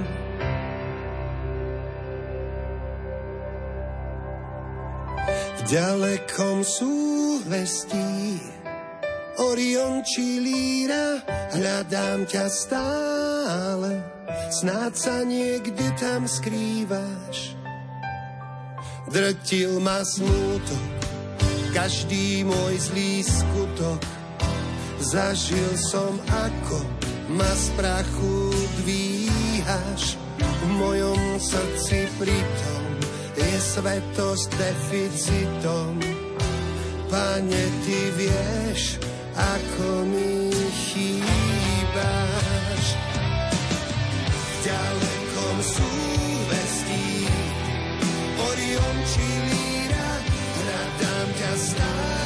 V 5.55 5.61
ďalekom 5.71 6.67
súhvestí 6.67 8.39
Orion 8.43 8.64
či 10.05 10.37
líra, 10.37 11.17
hľadám 11.57 12.29
ťa 12.29 12.45
stále, 12.45 14.05
snáď 14.53 14.93
sa 14.93 15.17
niekde 15.25 15.87
tam 15.97 16.29
skrývaš. 16.29 17.57
Drtil 19.09 19.81
ma 19.81 20.05
smútok, 20.05 20.85
každý 21.73 22.45
môj 22.45 22.73
zlý 22.77 23.25
skutok, 23.25 24.01
zažil 25.01 25.73
som 25.73 26.13
ako 26.29 26.79
ma 27.33 27.51
z 27.57 27.65
prachu 27.73 28.37
dvíhaš. 28.85 30.21
V 30.37 30.69
mojom 30.77 31.41
srdci 31.41 32.05
pritom 32.21 32.83
je 33.37 33.57
svetosť 33.57 34.49
deficitom. 34.53 35.97
Pane, 37.09 37.63
ty 37.85 37.99
vieš, 38.17 38.97
ako 39.35 40.07
mi 40.07 40.47
chýbaš. 40.71 42.85
Ďalekom 44.63 45.57
súvestí 45.61 47.27
Orion 48.39 48.97
či 49.05 49.27
Líra, 49.45 50.11
hľadám 50.55 51.27
ťa 51.35 51.53
stále, 51.59 52.24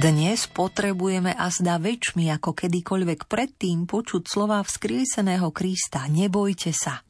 Dnes 0.00 0.48
potrebujeme 0.48 1.36
a 1.36 1.52
zda 1.52 1.76
väčšmi 1.76 2.32
ako 2.32 2.56
kedykoľvek 2.56 3.28
predtým 3.28 3.84
počuť 3.84 4.24
slova 4.24 4.64
vzkrieseného 4.64 5.52
Krista 5.52 6.08
Nebojte 6.08 6.72
sa. 6.72 7.04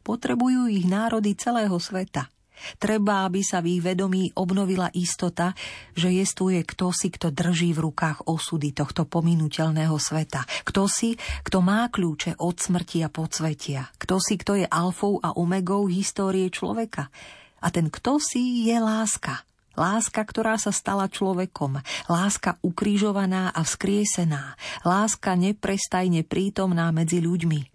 Potrebujú 0.00 0.72
ich 0.72 0.88
národy 0.88 1.36
celého 1.36 1.76
sveta. 1.76 2.32
Treba, 2.80 3.28
aby 3.28 3.44
sa 3.44 3.60
v 3.60 3.76
ich 3.76 3.84
vedomí 3.84 4.32
obnovila 4.40 4.88
istota, 4.96 5.52
že 5.92 6.16
jestuje 6.16 6.64
kto 6.64 6.96
si, 6.96 7.12
kto 7.12 7.28
drží 7.28 7.76
v 7.76 7.92
rukách 7.92 8.24
osudy 8.24 8.72
tohto 8.72 9.04
pominuteľného 9.04 10.00
sveta. 10.00 10.48
Kto 10.64 10.88
si, 10.88 11.20
kto 11.44 11.60
má 11.60 11.92
kľúče 11.92 12.40
od 12.40 12.56
smrti 12.56 13.04
a 13.04 13.12
podsvetia. 13.12 13.92
Kto 14.00 14.16
si, 14.16 14.40
kto 14.40 14.56
je 14.56 14.64
alfou 14.64 15.20
a 15.20 15.36
omegou 15.36 15.92
histórie 15.92 16.48
človeka. 16.48 17.12
A 17.60 17.68
ten 17.68 17.92
kto 17.92 18.16
si 18.16 18.64
je 18.64 18.80
láska. 18.80 19.44
Láska, 19.78 20.26
ktorá 20.26 20.58
sa 20.58 20.74
stala 20.74 21.06
človekom. 21.06 21.78
Láska 22.10 22.58
ukrižovaná 22.60 23.54
a 23.54 23.62
vzkriesená. 23.62 24.58
Láska 24.82 25.38
neprestajne 25.38 26.26
prítomná 26.26 26.90
medzi 26.90 27.22
ľuďmi. 27.22 27.70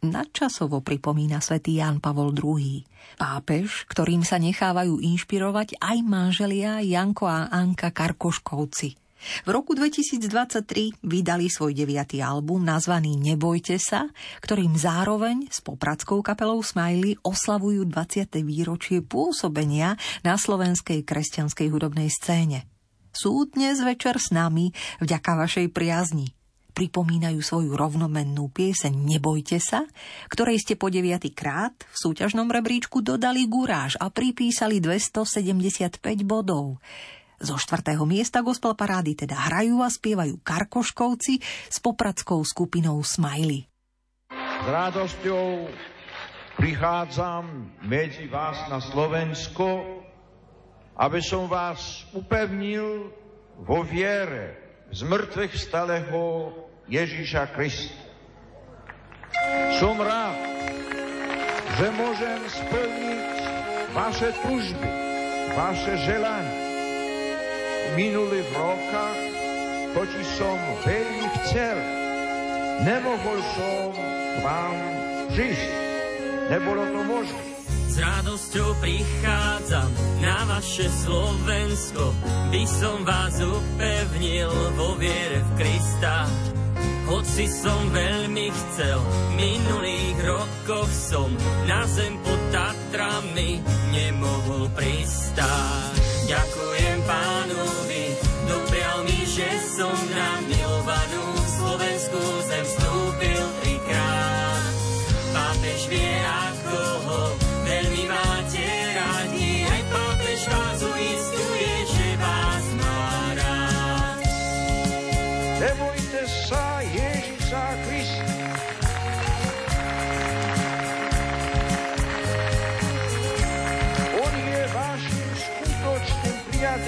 Nadčasovo 0.00 0.80
pripomína 0.80 1.44
svätý 1.44 1.76
Ján 1.76 2.00
Pavol 2.00 2.32
II. 2.32 2.88
Pápež, 3.20 3.84
ktorým 3.84 4.24
sa 4.24 4.40
nechávajú 4.40 4.96
inšpirovať 4.96 5.76
aj 5.76 5.96
manželia 6.00 6.80
Janko 6.80 7.28
a 7.28 7.52
Anka 7.52 7.92
Karkoškovci. 7.92 8.96
V 9.44 9.48
roku 9.52 9.76
2023 9.76 11.04
vydali 11.04 11.52
svoj 11.52 11.76
deviatý 11.76 12.24
album 12.24 12.64
nazvaný 12.64 13.20
Nebojte 13.20 13.76
sa, 13.76 14.08
ktorým 14.40 14.74
zároveň 14.80 15.48
s 15.52 15.60
popradskou 15.60 16.24
kapelou 16.24 16.64
Smiley 16.64 17.20
oslavujú 17.20 17.84
20. 17.84 18.32
výročie 18.40 19.04
pôsobenia 19.04 20.00
na 20.24 20.40
slovenskej 20.40 21.04
kresťanskej 21.04 21.68
hudobnej 21.68 22.08
scéne. 22.08 22.64
Sú 23.12 23.44
dnes 23.52 23.82
večer 23.84 24.16
s 24.16 24.32
nami 24.32 24.72
vďaka 25.02 25.36
vašej 25.36 25.68
priazni 25.74 26.32
pripomínajú 26.70 27.44
svoju 27.44 27.76
rovnomennú 27.76 28.48
pieseň 28.48 28.94
Nebojte 28.94 29.60
sa, 29.60 29.84
ktorej 30.32 30.62
ste 30.64 30.80
po 30.80 30.88
deviatý 30.88 31.34
krát 31.34 31.76
v 31.76 31.96
súťažnom 32.08 32.48
rebríčku 32.48 33.04
dodali 33.04 33.44
guráž 33.44 34.00
a 34.00 34.08
pripísali 34.08 34.80
275 34.80 36.00
bodov. 36.24 36.80
Zo 37.40 37.56
štvrtého 37.56 38.04
miesta 38.04 38.44
gospel 38.44 38.76
parády 38.76 39.16
teda 39.16 39.32
hrajú 39.32 39.80
a 39.80 39.88
spievajú 39.88 40.44
Karkoškovci 40.44 41.40
s 41.72 41.76
popradskou 41.80 42.36
skupinou 42.44 43.00
Smiley. 43.00 43.64
S 44.28 44.66
radosťou 44.68 45.72
prichádzam 46.60 47.48
medzi 47.88 48.28
vás 48.28 48.60
na 48.68 48.84
Slovensko, 48.84 49.80
aby 51.00 51.24
som 51.24 51.48
vás 51.48 52.04
upevnil 52.12 53.08
vo 53.64 53.80
viere 53.88 54.60
z 54.92 55.00
mŕtvych 55.08 55.56
vstalého 55.56 56.52
Ježíša 56.92 57.56
Krista. 57.56 57.96
Som 59.80 59.96
rád, 59.96 60.36
že 61.80 61.88
môžem 61.96 62.40
splniť 62.44 63.32
vaše 63.96 64.28
tužby, 64.44 64.90
vaše 65.56 65.96
želania. 66.04 66.59
Minulých 67.98 68.46
rokách 68.54 69.20
totiž 69.90 70.26
som 70.38 70.54
veľmi 70.86 71.26
chcel, 71.42 71.78
nemohol 72.86 73.38
som 73.58 73.90
vám 74.46 74.76
žiť. 75.34 75.60
Nebolo 76.54 76.86
to 76.86 77.00
možné. 77.06 77.42
S 77.90 77.98
radosťou 77.98 78.78
prichádzam 78.78 79.90
na 80.22 80.38
vaše 80.46 80.86
Slovensko, 80.86 82.14
by 82.54 82.62
som 82.70 83.02
vás 83.02 83.34
upevnil 83.42 84.54
vo 84.78 84.94
viere 84.94 85.42
v 85.42 85.50
Krista. 85.58 86.30
Hoci 87.10 87.50
som 87.50 87.90
veľmi 87.90 88.54
chcel, 88.54 89.02
minulých 89.34 90.18
rokoch 90.22 90.90
som 90.94 91.26
na 91.66 91.82
zem 91.90 92.14
pod 92.22 92.40
Tatrami 92.54 93.58
nemohol 93.90 94.70
pristáť. 94.78 96.09
Ďakujem 96.30 96.98
pánovi, 97.10 98.14
doprial 98.46 99.02
mi, 99.02 99.18
že 99.26 99.50
som 99.66 99.90
na 100.14 100.38
milovanú 100.46 101.26
Slovensku 101.58 102.22
zem 102.46 102.62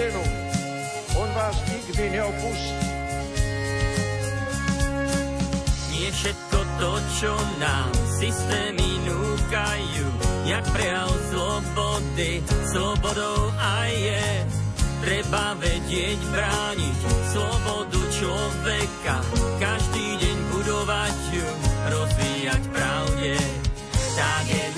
priateľom. 0.03 0.30
On 1.14 1.28
vás 1.38 1.57
nikdy 1.70 2.05
neopustí. 2.11 2.86
Nie 5.94 6.09
všetko 6.11 6.59
to, 6.82 6.92
čo 7.22 7.32
nám 7.62 7.90
systémy 8.18 8.90
núkajú, 9.07 10.07
jak 10.50 10.64
prejav 10.74 11.11
slobody, 11.30 12.42
slobodou 12.74 13.55
aj 13.55 13.90
je. 13.94 14.26
Treba 15.03 15.55
vedieť 15.59 16.18
brániť 16.30 16.98
slobodu 17.34 18.03
človeka, 18.14 19.16
každý 19.59 20.07
deň 20.18 20.38
budovať 20.50 21.16
ju, 21.34 21.48
rozvíjať 21.90 22.62
pravde. 22.70 23.34
Tá 24.14 24.32
generácia 24.46 24.71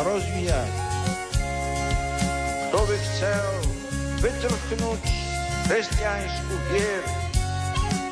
a 0.00 0.08
rozvíjať. 0.08 0.72
Kto 2.72 2.80
by 2.88 2.96
chcel 2.96 3.48
vytrhnúť 4.24 5.02
kresťanskú 5.68 6.54
vieru 6.72 7.12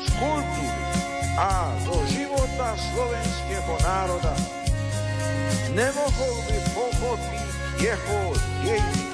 z 0.05 0.07
kultúry 0.21 0.83
a 1.33 1.73
do 1.89 1.97
života 2.13 2.77
slovenského 2.77 3.73
národa, 3.81 4.35
nemohol 5.73 6.35
by 6.45 6.57
pochopiť 6.77 7.49
jeho 7.81 8.21
dejiny 8.61 9.09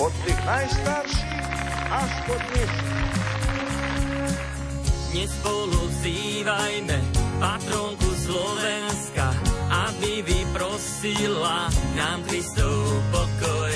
od 0.00 0.12
tých 0.24 0.40
najstarších 0.48 1.36
až 1.92 2.12
po 2.24 2.34
dnešných. 2.48 3.20
Dnes 5.12 5.28
spolu 5.28 5.80
vzývajme 6.00 6.96
patronku 7.36 8.08
Slovenska, 8.16 9.36
aby 10.02 10.18
vyprosila 10.26 11.70
nám 11.94 12.26
Kristov 12.26 12.74
pokoj. 13.14 13.74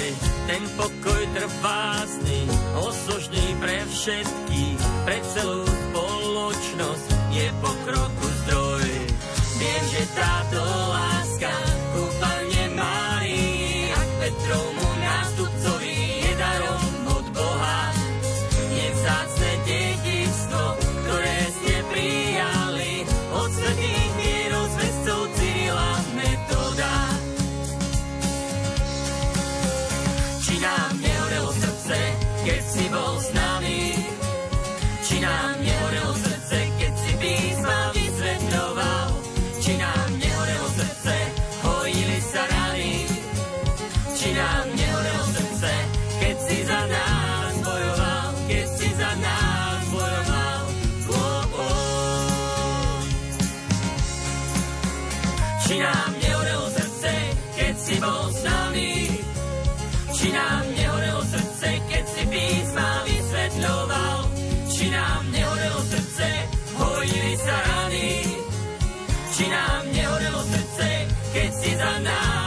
Ten 0.50 0.58
pokoj 0.74 1.22
trvásny, 1.38 2.50
osožný 2.82 3.54
pre 3.62 3.86
všetkých, 3.86 4.82
pre 5.06 5.22
celú 5.22 5.62
spoločnosť 5.62 7.08
je 7.30 7.46
pokroku 7.62 8.26
zdroj. 8.42 8.90
Viem, 9.62 9.82
že 9.86 10.02
táto 10.18 10.58
láska 10.90 11.75
či 44.26 44.34
nám 44.34 44.66
nehorelo 44.74 45.24
srdce, 45.30 45.72
keď 46.18 46.36
si 46.50 46.58
za 46.66 46.82
nás 46.90 47.52
bojoval, 47.62 48.28
keď 48.50 48.66
si 48.74 48.88
za 48.98 49.12
nás 49.22 49.80
bojoval. 49.94 50.62
Slovo. 51.06 51.66
Či 55.62 55.74
nám 55.78 56.10
nehorelo 56.18 56.66
srdce, 56.74 57.12
keď 57.54 57.74
si 57.78 57.94
bol 58.02 58.24
s 58.34 58.40
nami, 58.42 58.94
či 60.10 60.26
nám 60.34 60.64
nehorelo 60.74 61.22
srdce, 61.22 61.68
keď 61.86 62.04
si 62.10 62.22
písma 62.26 62.90
vysvetľoval, 63.06 64.18
či 64.74 64.84
nám 64.90 65.22
nehorelo 65.30 65.80
srdce, 65.86 66.28
hojili 66.74 67.34
sa 67.38 67.56
rany, 67.62 68.10
či 69.38 69.44
nám 69.46 69.82
nehorelo 69.94 70.42
srdce, 70.50 70.88
keď 71.30 71.50
si 71.62 71.70
za 71.78 71.94
nás 72.02 72.45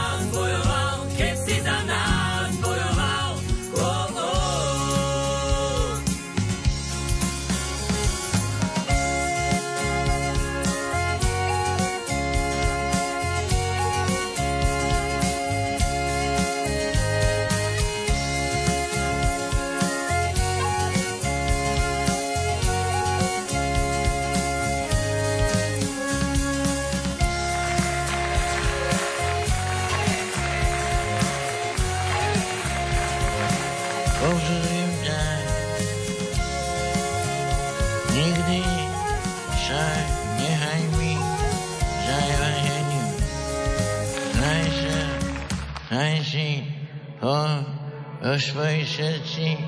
vo 48.30 48.38
svojej 48.38 48.86
srdci 48.86 49.58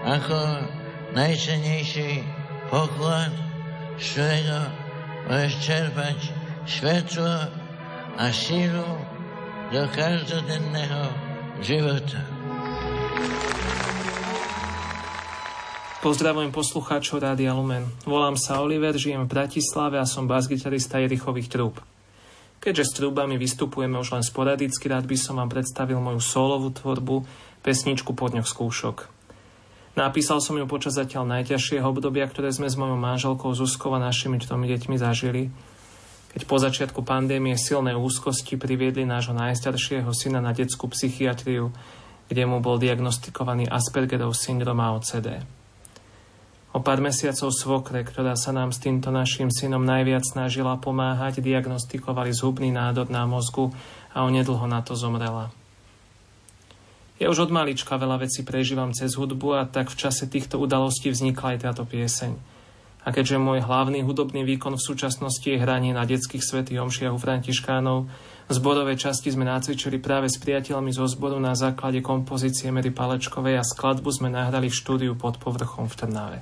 ako 0.00 0.64
najcenejší 1.12 2.24
poklad 2.72 3.28
svojho 4.00 4.64
môžeš 5.28 5.52
čerpať 5.60 6.18
svetlo 6.64 7.52
a 8.16 8.24
sílu 8.32 8.88
do 9.68 9.84
každodenného 9.92 11.04
života. 11.60 12.24
Pozdravujem 16.00 16.48
poslucháčov 16.48 17.20
Rádia 17.20 17.52
Lumen. 17.52 17.92
Volám 18.08 18.40
sa 18.40 18.64
Oliver, 18.64 18.96
žijem 18.96 19.28
v 19.28 19.36
Bratislave 19.36 20.00
a 20.00 20.08
som 20.08 20.24
bas-gitarista 20.24 20.96
Jerichových 21.04 21.52
trúb. 21.52 21.76
Keďže 22.58 22.84
s 22.88 22.96
trúbami 23.04 23.36
vystupujeme 23.36 24.00
už 24.00 24.16
len 24.16 24.24
sporadicky, 24.24 24.88
rád 24.88 25.04
by 25.04 25.14
som 25.20 25.36
vám 25.36 25.52
predstavil 25.52 26.00
moju 26.00 26.18
solovú 26.24 26.72
tvorbu, 26.72 27.22
pesničku 27.62 28.14
po 28.14 28.30
dňoch 28.30 28.46
skúšok. 28.46 29.18
Napísal 29.98 30.38
som 30.38 30.54
ju 30.54 30.62
počas 30.70 30.94
zatiaľ 30.94 31.26
najťažšieho 31.26 31.82
obdobia, 31.82 32.30
ktoré 32.30 32.54
sme 32.54 32.70
s 32.70 32.78
mojou 32.78 32.94
manželkou 32.94 33.50
Zuzkou 33.50 33.90
a 33.94 34.02
našimi 34.02 34.38
tromi 34.38 34.70
deťmi 34.70 34.94
zažili. 34.94 35.50
Keď 36.38 36.46
po 36.46 36.56
začiatku 36.62 37.02
pandémie 37.02 37.58
silné 37.58 37.98
úzkosti 37.98 38.54
priviedli 38.54 39.02
nášho 39.02 39.34
najstaršieho 39.34 40.06
syna 40.14 40.38
na 40.38 40.54
detskú 40.54 40.86
psychiatriu, 40.86 41.74
kde 42.30 42.42
mu 42.46 42.62
bol 42.62 42.78
diagnostikovaný 42.78 43.66
Aspergerov 43.66 44.38
syndrom 44.38 44.78
a 44.78 44.94
OCD. 44.94 45.42
O 46.76 46.84
pár 46.84 47.02
mesiacov 47.02 47.50
svokre, 47.50 48.06
ktorá 48.06 48.36
sa 48.38 48.54
nám 48.54 48.70
s 48.70 48.78
týmto 48.78 49.10
našim 49.10 49.50
synom 49.50 49.82
najviac 49.82 50.22
snažila 50.22 50.78
pomáhať, 50.78 51.42
diagnostikovali 51.42 52.30
zhubný 52.30 52.70
nádor 52.70 53.10
na 53.10 53.26
mozgu 53.26 53.74
a 54.14 54.22
onedlho 54.22 54.68
na 54.70 54.78
to 54.84 54.94
zomrela. 54.94 55.50
Ja 57.18 57.34
už 57.34 57.50
od 57.50 57.54
malička 57.54 57.98
veľa 57.98 58.22
vecí 58.22 58.46
prežívam 58.46 58.94
cez 58.94 59.18
hudbu 59.18 59.58
a 59.58 59.66
tak 59.66 59.90
v 59.90 59.98
čase 59.98 60.30
týchto 60.30 60.62
udalostí 60.62 61.10
vznikla 61.10 61.58
aj 61.58 61.58
táto 61.66 61.82
pieseň. 61.82 62.38
A 63.02 63.10
keďže 63.10 63.42
môj 63.42 63.66
hlavný 63.66 64.06
hudobný 64.06 64.46
výkon 64.46 64.78
v 64.78 64.86
súčasnosti 64.86 65.42
je 65.42 65.58
hranie 65.58 65.90
na 65.90 66.06
detských 66.06 66.44
svetých 66.44 66.78
omšiach 66.78 67.10
u 67.10 67.18
františkánov, 67.18 68.06
v 68.48 68.52
zborovej 68.54 69.02
časti 69.02 69.34
sme 69.34 69.50
nacvičili 69.50 69.98
práve 69.98 70.30
s 70.30 70.38
priateľmi 70.38 70.94
zo 70.94 71.10
zboru 71.10 71.42
na 71.42 71.58
základe 71.58 71.98
kompozície 72.00 72.70
Mary 72.70 72.94
Palečkovej 72.94 73.58
a 73.58 73.66
skladbu 73.66 74.08
sme 74.14 74.30
nahrali 74.30 74.70
v 74.70 74.78
štúdiu 74.78 75.12
pod 75.18 75.42
povrchom 75.42 75.90
v 75.90 75.98
Trnave. 75.98 76.38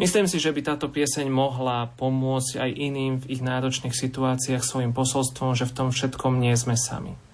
Myslím 0.00 0.28
si, 0.28 0.40
že 0.40 0.52
by 0.56 0.60
táto 0.72 0.88
pieseň 0.88 1.28
mohla 1.28 1.88
pomôcť 2.00 2.64
aj 2.64 2.70
iným 2.72 3.12
v 3.20 3.28
ich 3.32 3.40
náročných 3.44 3.96
situáciách 3.96 4.64
svojim 4.64 4.96
posolstvom, 4.96 5.52
že 5.52 5.68
v 5.68 5.74
tom 5.74 5.88
všetkom 5.92 6.40
nie 6.40 6.52
sme 6.56 6.76
sami. 6.76 7.25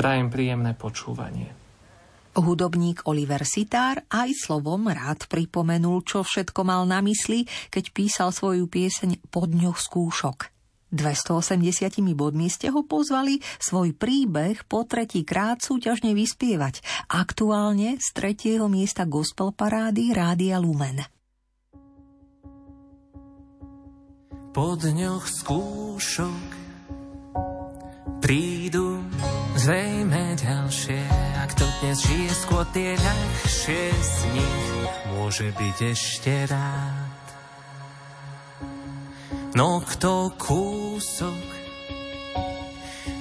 Prajem 0.00 0.32
príjemné 0.32 0.72
počúvanie. 0.72 1.52
Hudobník 2.32 3.04
Oliver 3.04 3.44
Sitár 3.44 4.00
aj 4.08 4.32
slovom 4.32 4.88
rád 4.88 5.28
pripomenul, 5.28 6.00
čo 6.08 6.24
všetko 6.24 6.64
mal 6.64 6.88
na 6.88 7.04
mysli, 7.04 7.44
keď 7.68 7.84
písal 7.92 8.32
svoju 8.32 8.64
pieseň 8.64 9.20
Po 9.28 9.44
dňoch 9.44 9.76
skúšok. 9.76 10.48
280 10.88 12.16
bodmi 12.16 12.48
ste 12.48 12.72
ho 12.72 12.80
pozvali 12.80 13.44
svoj 13.60 13.92
príbeh 13.92 14.64
po 14.64 14.88
tretí 14.88 15.20
krát 15.20 15.60
súťažne 15.60 16.16
vyspievať, 16.16 16.80
aktuálne 17.12 18.00
z 18.00 18.08
tretieho 18.16 18.72
miesta 18.72 19.04
gospel 19.04 19.52
parády 19.52 20.16
Rádia 20.16 20.56
Lumen. 20.56 21.04
Po 24.56 24.80
dňoch 24.80 25.28
skúšok 25.28 26.48
prídu 28.24 29.04
zrejme 29.60 30.40
ďalšie. 30.40 31.00
Ak 31.36 31.52
to 31.52 31.68
dnes 31.80 32.00
žije 32.00 32.32
skôr 32.32 32.64
tie 32.72 32.96
ľahšie 32.96 33.84
z 33.92 34.16
nich, 34.32 34.66
môže 35.12 35.52
byť 35.52 35.76
ešte 35.92 36.32
rád. 36.48 37.24
No 39.52 39.84
kto 39.84 40.32
kúsok 40.40 41.48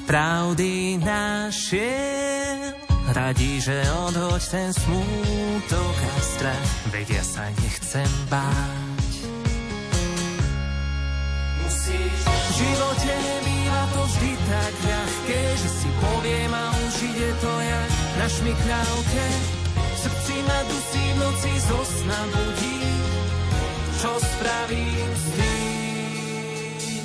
pravdy 0.07 1.01
našiel, 1.03 2.77
radí, 3.11 3.59
že 3.59 3.83
odhoď 4.07 4.41
ten 4.47 4.71
smútok 4.71 5.95
a 5.97 6.15
strach, 6.23 6.69
vedia 6.93 7.23
sa 7.25 7.51
nechcem 7.59 8.11
báť. 8.31 8.88
V 11.97 12.51
živote 12.53 13.11
nebýva 13.13 13.81
to 13.93 14.01
vždy 14.05 14.31
tak 14.45 14.73
ľahké, 14.85 15.41
že 15.57 15.69
si 15.69 15.89
poviem 15.97 16.51
a 16.53 16.65
už 16.69 16.95
ide 17.09 17.29
to 17.41 17.53
jak 17.61 17.91
na 18.19 18.27
šmikľavke. 18.29 19.25
V 19.73 19.97
srdci 19.99 20.35
ma 20.45 20.59
dusí 20.69 21.03
v 21.03 21.17
noci 21.19 21.51
zo 21.65 21.79
sna 21.83 22.21
budí, 22.29 22.79
čo 23.99 24.11
spravím 24.15 25.09
s 25.11 25.25
tým? 25.35 27.03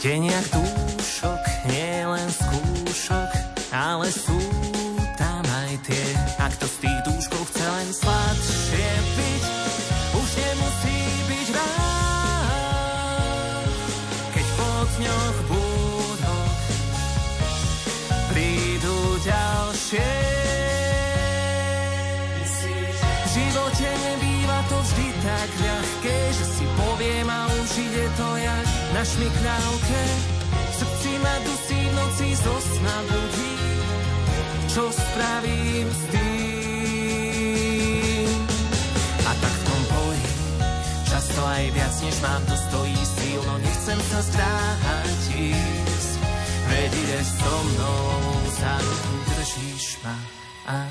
Deň 0.00 0.22
jak 0.32 0.46
dúšok, 0.56 1.42
nie 1.68 1.92
len 2.08 2.28
skúšok, 2.32 3.30
ale 3.68 4.08
sú 4.08 4.40
tam 5.20 5.44
aj 5.44 5.76
tie, 5.84 6.06
ak 6.40 6.56
to 6.56 6.64
z 6.64 6.76
tých 6.88 7.00
dúškov 7.04 7.42
chce 7.52 7.66
len 7.68 7.88
sladšie 7.92 8.79
jak 29.10 29.34
na 29.42 29.58
šmikľavke. 29.58 30.02
V 30.70 30.74
srdci 30.78 31.18
ma 31.18 31.34
dusí 31.44 31.80
v 31.88 31.94
noci 31.94 32.36
zo 32.36 32.60
sna 32.60 33.02
budí, 33.10 33.54
čo 34.70 34.90
spravím 34.92 35.88
s 35.90 36.02
tým. 36.14 36.30
A 39.26 39.32
tak 39.34 39.50
v 39.50 39.62
tom 39.66 39.82
boji 39.90 40.26
často 41.10 41.40
aj 41.46 41.70
viac, 41.74 41.94
než 42.02 42.20
mám, 42.22 42.42
to 42.46 42.56
stojí 42.70 43.02
síl, 43.18 43.42
no 43.46 43.58
nechcem 43.58 44.00
sa 44.00 44.20
zdráhať 44.22 45.20
ísť. 45.38 46.10
Veď 46.70 46.90
ideš 46.94 47.26
so 47.34 47.54
mnou, 47.66 48.30
za 48.62 48.78
ruku 48.78 49.14
držíš 49.26 49.98
ma 50.06 50.16
a 50.70 50.86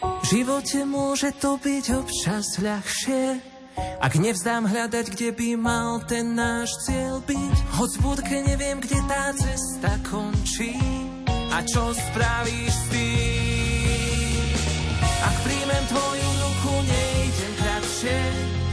v 0.00 0.24
živote 0.26 0.88
môže 0.88 1.30
to 1.38 1.60
byť 1.60 1.84
občas 1.92 2.56
ľahšie, 2.58 3.59
ak 4.00 4.12
nevzdám 4.16 4.64
hľadať, 4.64 5.06
kde 5.12 5.28
by 5.36 5.48
mal 5.60 6.00
ten 6.08 6.32
náš 6.32 6.72
cieľ 6.88 7.20
byť. 7.24 7.56
Hoď 7.76 7.90
v 8.00 8.04
neviem, 8.48 8.78
kde 8.80 8.98
tá 9.04 9.32
cesta 9.36 9.92
končí 10.08 10.74
a 11.28 11.58
čo 11.66 11.92
spravíš 11.92 12.72
s 12.72 12.84
tým. 12.88 14.44
Ak 15.20 15.36
príjmem 15.44 15.84
tvoju 15.92 16.28
ruku, 16.40 16.72
nejdem 16.88 17.52
kratšie 17.60 18.20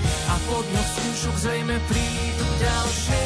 a 0.07 0.33
po 0.47 0.57
dňoch 0.63 0.89
skúšok 0.95 1.35
zrejme 1.43 1.75
prídu 1.91 2.47
ďalšie. 2.63 3.23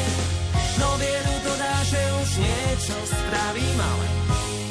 No 0.82 0.88
vieru 0.98 1.34
dodá, 1.46 1.76
že 1.86 2.00
už 2.18 2.30
niečo 2.42 2.96
spravím, 3.06 3.78
ale 3.78 4.06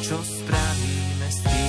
čo 0.03 0.17
spravíme 0.19 1.27
s 1.31 1.39
tým? 1.47 1.60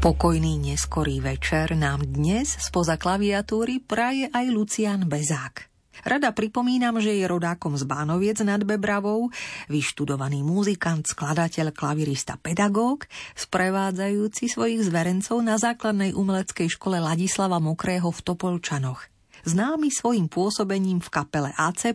Pokojný 0.00 0.56
neskorý 0.56 1.20
večer 1.20 1.76
nám 1.76 2.00
dnes 2.08 2.56
spoza 2.56 2.96
klaviatúry 2.96 3.84
praje 3.84 4.32
aj 4.32 4.48
Lucian 4.48 5.04
Bezák. 5.04 5.68
Rada 6.08 6.32
pripomínam, 6.32 6.96
že 7.04 7.12
je 7.20 7.28
rodákom 7.28 7.76
z 7.76 7.84
Bánoviec 7.84 8.40
nad 8.40 8.64
Bebravou, 8.64 9.28
vyštudovaný 9.68 10.40
muzikant, 10.40 11.04
skladateľ, 11.04 11.76
klavirista, 11.76 12.40
pedagóg, 12.40 13.04
sprevádzajúci 13.36 14.48
svojich 14.48 14.88
zverencov 14.88 15.36
na 15.44 15.60
základnej 15.60 16.16
umeleckej 16.16 16.72
škole 16.80 16.96
Ladislava 16.96 17.60
Mokrého 17.60 18.08
v 18.08 18.20
Topolčanoch 18.24 19.09
známy 19.44 19.92
svojim 19.92 20.26
pôsobením 20.26 20.98
v 21.00 21.08
kapele 21.12 21.50
AC+, 21.56 21.94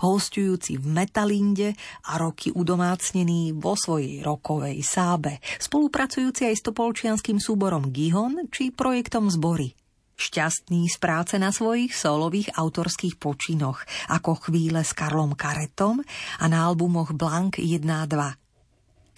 hostujúci 0.00 0.80
v 0.80 0.86
Metalinde 0.88 1.76
a 2.08 2.20
roky 2.20 2.50
udomácnený 2.50 3.56
vo 3.56 3.76
svojej 3.76 4.24
rokovej 4.24 4.80
sábe, 4.84 5.38
spolupracujúci 5.60 6.48
aj 6.48 6.54
s 6.58 6.66
topolčianským 6.66 7.38
súborom 7.38 7.92
Gihon 7.92 8.48
či 8.48 8.72
projektom 8.72 9.28
Zbory. 9.28 9.76
Šťastný 10.18 10.90
z 10.90 10.98
práce 10.98 11.38
na 11.38 11.54
svojich 11.54 11.94
solových 11.94 12.50
autorských 12.58 13.22
počinoch, 13.22 13.86
ako 14.10 14.50
chvíle 14.50 14.82
s 14.82 14.90
Karlom 14.90 15.38
Karetom 15.38 16.02
a 16.42 16.44
na 16.50 16.66
albumoch 16.66 17.14
Blank 17.14 17.62
1 17.62 17.86
a 17.86 18.02
2. 18.02 18.47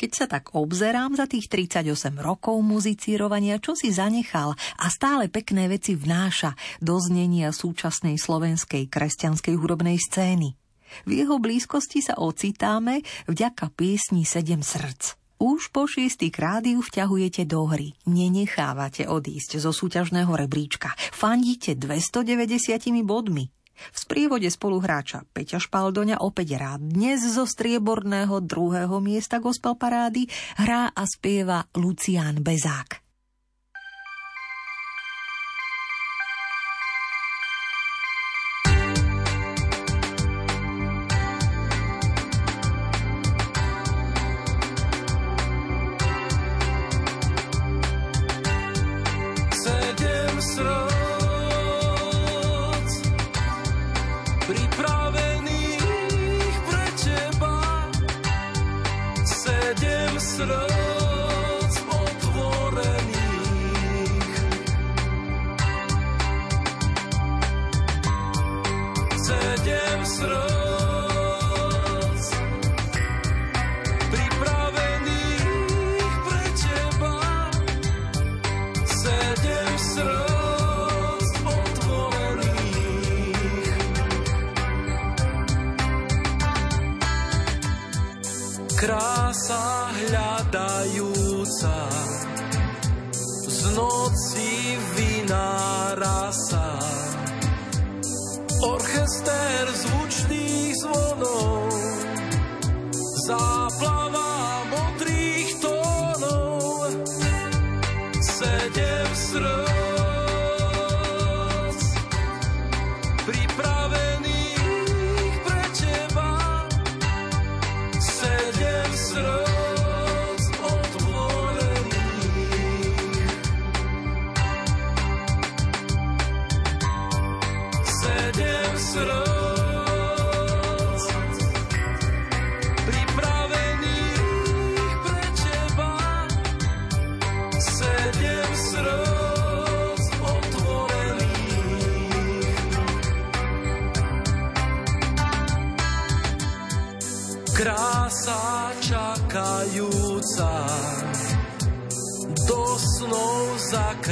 Keď 0.01 0.13
sa 0.17 0.25
tak 0.25 0.57
obzerám 0.57 1.13
za 1.13 1.29
tých 1.29 1.53
38 1.53 1.85
rokov 2.25 2.57
muzicírovania, 2.65 3.61
čo 3.61 3.77
si 3.77 3.93
zanechal 3.93 4.57
a 4.57 4.87
stále 4.89 5.29
pekné 5.29 5.69
veci 5.69 5.93
vnáša 5.93 6.57
do 6.81 6.97
znenia 6.97 7.53
súčasnej 7.53 8.17
slovenskej 8.17 8.89
kresťanskej 8.89 9.61
hudobnej 9.61 10.01
scény. 10.01 10.57
V 11.05 11.11
jeho 11.13 11.37
blízkosti 11.37 12.01
sa 12.01 12.17
ocitáme 12.17 13.05
vďaka 13.29 13.69
piesni 13.77 14.25
Sedem 14.25 14.65
srdc. 14.65 15.21
Už 15.37 15.69
po 15.69 15.85
šiestý 15.85 16.33
krát 16.33 16.65
ju 16.65 16.81
vťahujete 16.81 17.45
do 17.45 17.69
hry. 17.69 17.93
Nenechávate 18.09 19.05
odísť 19.05 19.61
zo 19.61 19.69
súťažného 19.69 20.33
rebríčka. 20.33 20.97
Fandíte 21.13 21.77
290 21.77 23.05
bodmi. 23.05 23.53
V 23.91 23.99
sprievode 23.99 24.47
spoluhráča 24.47 25.25
Peťa 25.33 25.59
Špaldoňa 25.59 26.21
opäť 26.21 26.61
rád 26.61 26.85
dnes 26.85 27.25
zo 27.25 27.49
strieborného 27.49 28.39
druhého 28.45 29.01
miesta 29.01 29.41
gospel 29.41 29.75
parády 29.75 30.29
hrá 30.61 30.93
a 30.93 31.03
spieva 31.09 31.65
Lucián 31.75 32.45
Bezák. 32.45 33.10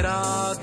Lucian 0.08 0.58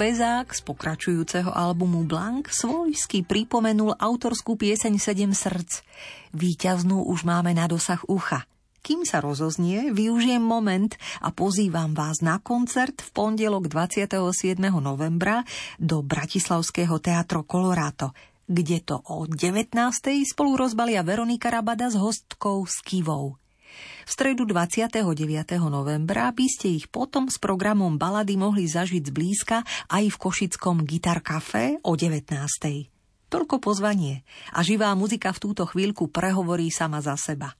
Bezák 0.00 0.56
z 0.56 0.64
pokračujúceho 0.64 1.52
albumu 1.52 2.08
Blank 2.08 2.48
svojsky 2.48 3.20
pripomenul 3.20 3.92
autorskú 4.00 4.56
pieseň 4.56 4.96
Sedem 4.96 5.36
srdc. 5.36 5.84
Výťaznú 6.32 7.04
už 7.04 7.28
máme 7.28 7.52
na 7.52 7.68
dosah 7.68 8.00
ucha. 8.08 8.48
Kým 8.80 9.04
sa 9.04 9.20
rozoznie, 9.20 9.92
využijem 9.92 10.40
moment 10.40 10.96
a 11.20 11.28
pozývam 11.36 11.92
vás 11.92 12.24
na 12.24 12.40
koncert 12.40 12.96
v 12.96 13.08
pondelok 13.12 13.68
27. 13.68 14.56
novembra 14.80 15.44
do 15.76 16.00
Bratislavského 16.00 16.96
teatro 16.96 17.44
Colorado, 17.44 18.16
kde 18.48 18.80
to 18.80 19.04
o 19.04 19.28
19. 19.28 19.76
spolu 20.24 20.56
rozbalia 20.56 21.04
Veronika 21.04 21.52
Rabada 21.52 21.92
s 21.92 22.00
hostkou 22.00 22.64
Skivou. 22.64 23.39
V 24.04 24.10
stredu 24.10 24.48
29. 24.48 25.04
novembra 25.68 26.32
by 26.32 26.46
ste 26.48 26.72
ich 26.72 26.88
potom 26.88 27.28
s 27.28 27.36
programom 27.36 28.00
Balady 28.00 28.40
mohli 28.40 28.64
zažiť 28.64 29.02
zblízka 29.12 29.60
aj 29.92 30.04
v 30.08 30.16
Košickom 30.16 30.88
Gitar 30.88 31.20
Café 31.20 31.76
o 31.84 31.92
19. 31.92 32.32
Toľko 33.30 33.56
pozvanie 33.62 34.24
a 34.56 34.64
živá 34.64 34.90
muzika 34.96 35.30
v 35.36 35.42
túto 35.42 35.68
chvíľku 35.68 36.08
prehovorí 36.08 36.72
sama 36.72 37.04
za 37.04 37.14
seba. 37.20 37.54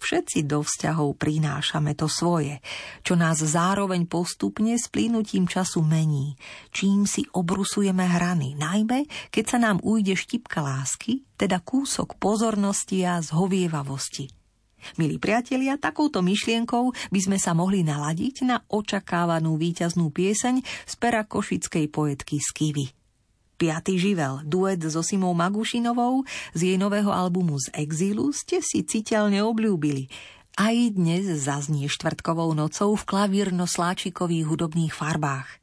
Všetci 0.00 0.48
do 0.48 0.64
vzťahov 0.64 1.20
prinášame 1.20 1.92
to 1.92 2.08
svoje, 2.08 2.64
čo 3.04 3.20
nás 3.20 3.44
zároveň 3.44 4.08
postupne 4.08 4.72
s 4.72 4.88
plynutím 4.88 5.44
času 5.44 5.84
mení, 5.84 6.40
čím 6.72 7.04
si 7.04 7.28
obrusujeme 7.36 8.08
hrany, 8.08 8.56
najmä 8.56 9.04
keď 9.28 9.44
sa 9.44 9.58
nám 9.60 9.76
ujde 9.84 10.16
štipka 10.16 10.64
lásky, 10.64 11.28
teda 11.36 11.60
kúsok 11.60 12.16
pozornosti 12.16 13.04
a 13.04 13.20
zhovievavosti. 13.20 14.39
Milí 14.96 15.20
priatelia, 15.20 15.76
takouto 15.76 16.24
myšlienkou 16.24 16.92
by 17.12 17.20
sme 17.20 17.38
sa 17.38 17.52
mohli 17.52 17.84
naladiť 17.84 18.48
na 18.48 18.64
očakávanú 18.66 19.54
víťaznú 19.60 20.08
pieseň 20.10 20.64
z 20.64 20.94
pera 20.96 21.22
košickej 21.22 21.86
poetky 21.92 22.40
Skivy. 22.40 22.90
Piatý 23.60 24.00
živel, 24.00 24.40
duet 24.48 24.80
so 24.88 25.04
Simou 25.04 25.36
Magušinovou 25.36 26.24
z 26.56 26.60
jej 26.72 26.78
nového 26.80 27.12
albumu 27.12 27.60
Z 27.60 27.76
exílu 27.76 28.32
ste 28.32 28.64
si 28.64 28.80
citeľne 28.80 29.44
obľúbili. 29.44 30.08
Aj 30.56 30.72
dnes 30.72 31.28
zaznie 31.28 31.84
štvrtkovou 31.84 32.56
nocou 32.56 32.96
v 32.96 33.04
klavírno-sláčikových 33.04 34.48
hudobných 34.48 34.96
farbách. 34.96 35.59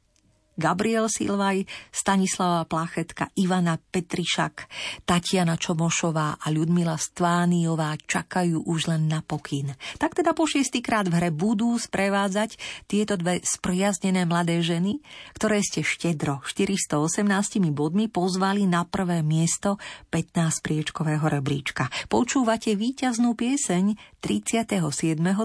Gabriel 0.58 1.06
Silvaj, 1.06 1.62
Stanislava 1.94 2.66
Plachetka, 2.66 3.30
Ivana 3.38 3.78
Petrišak, 3.78 4.66
Tatiana 5.06 5.54
Čomošová 5.54 6.42
a 6.42 6.46
Ľudmila 6.50 6.98
Stvániová 6.98 7.94
čakajú 7.94 8.66
už 8.66 8.90
len 8.90 9.06
na 9.06 9.22
pokyn. 9.22 9.78
Tak 10.02 10.18
teda 10.18 10.34
po 10.34 10.50
šiestýkrát 10.50 11.06
v 11.06 11.14
hre 11.14 11.30
budú 11.30 11.78
sprevádzať 11.78 12.58
tieto 12.90 13.14
dve 13.14 13.38
spriaznené 13.46 14.26
mladé 14.26 14.58
ženy, 14.58 14.98
ktoré 15.38 15.62
ste 15.62 15.86
štedro 15.86 16.42
418 16.42 17.22
bodmi 17.70 18.10
pozvali 18.10 18.66
na 18.66 18.82
prvé 18.82 19.22
miesto 19.22 19.78
15 20.10 20.66
priečkového 20.66 21.22
rebríčka. 21.22 21.86
Počúvate 22.10 22.74
víťaznú 22.74 23.38
pieseň 23.38 23.94
37. 24.18 24.74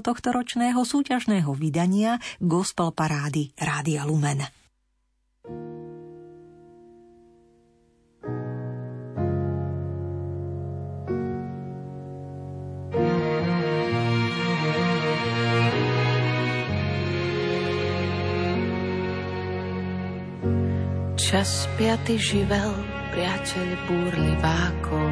tohto 0.02 0.27
ročného 0.34 0.81
súťažného 0.81 1.53
vydania 1.53 2.18
Gospel 2.41 2.90
Parády 2.90 3.53
Rádia 3.61 4.10
Lumen. 4.10 4.62
Čas 21.34 21.65
piaty 21.82 22.14
živel, 22.22 22.72
priateľ 23.10 23.68
búrlivákov. 23.90 25.11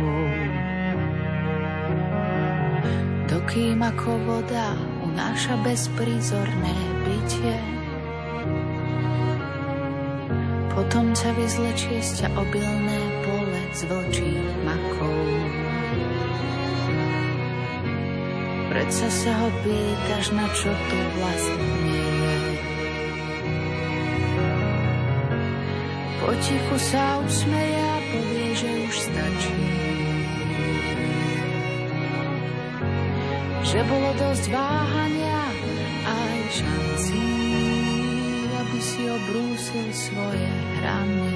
Dokým 3.26 3.82
ako 3.82 4.12
voda 4.30 4.78
unáša 5.02 5.58
bezprízorné 5.66 6.78
bytie, 7.04 7.81
Potom 10.72 11.12
ťa 11.12 11.36
vyzlečie 11.36 12.00
z 12.00 12.24
ťa 12.24 12.28
obilné 12.40 13.00
pole 13.28 13.62
z 13.76 13.82
vlčích 13.92 14.52
makov. 14.64 15.20
Predsa 18.72 19.08
sa 19.12 19.32
ho 19.36 19.50
pýtaš, 19.68 20.32
na 20.32 20.48
čo 20.56 20.72
tu 20.72 20.98
vlastne 21.20 21.72
je. 21.76 22.40
Potichu 26.24 26.78
sa 26.80 27.20
usmeje 27.20 27.82
a 27.84 27.98
povie, 28.16 28.48
že 28.56 28.70
už 28.88 28.96
stačí. 28.96 29.60
Že 33.68 33.80
bolo 33.92 34.10
dosť 34.16 34.46
váhania 34.56 35.42
aj 36.08 36.40
šancí 36.64 37.71
si 38.82 39.06
obrúsil 39.06 39.94
svoje 39.94 40.50
hrany. 40.82 41.30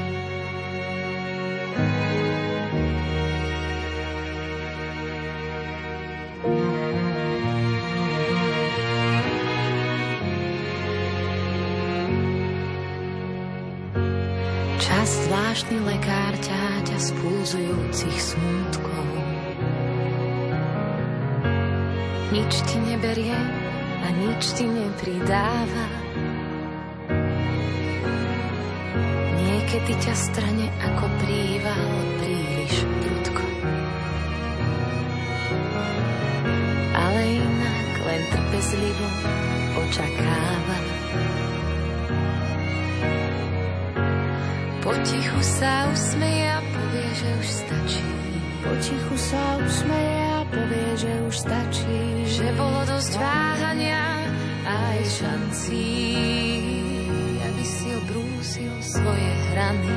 Čas 14.81 15.09
zvláštny 15.29 15.77
lekár 15.85 16.33
ťaťa 16.41 16.97
z 16.97 17.09
pulzujúcich 17.21 18.17
smútkov. 18.17 19.05
Nič 22.33 22.53
ti 22.65 22.77
neberie 22.81 23.37
a 24.01 24.07
nič 24.17 24.57
ti 24.57 24.65
nepridáva. 24.65 25.94
Niekedy 29.75 30.07
ťa 30.07 30.15
strane 30.15 30.71
ako 30.87 31.03
príval 31.19 31.84
svoje 59.65 59.81
hrany. 59.81 59.93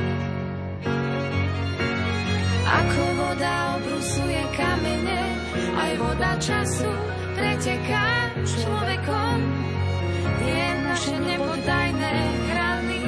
Ako 2.69 3.03
voda 3.17 3.55
obrusuje 3.77 4.41
kamene, 4.57 5.21
aj 5.77 5.91
voda 5.97 6.31
času 6.37 6.91
preteká 7.37 8.33
človekom. 8.45 9.37
Tie 10.39 10.65
naše 10.85 11.15
nepodajné 11.17 12.15
hrany 12.49 13.03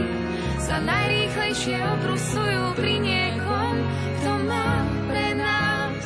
sa 0.62 0.78
najrýchlejšie 0.82 1.78
obrusujú 1.78 2.64
pri 2.78 2.94
niekom, 3.00 3.74
kto 4.22 4.32
má 4.50 4.70
pre 5.10 5.28
nás 5.38 6.06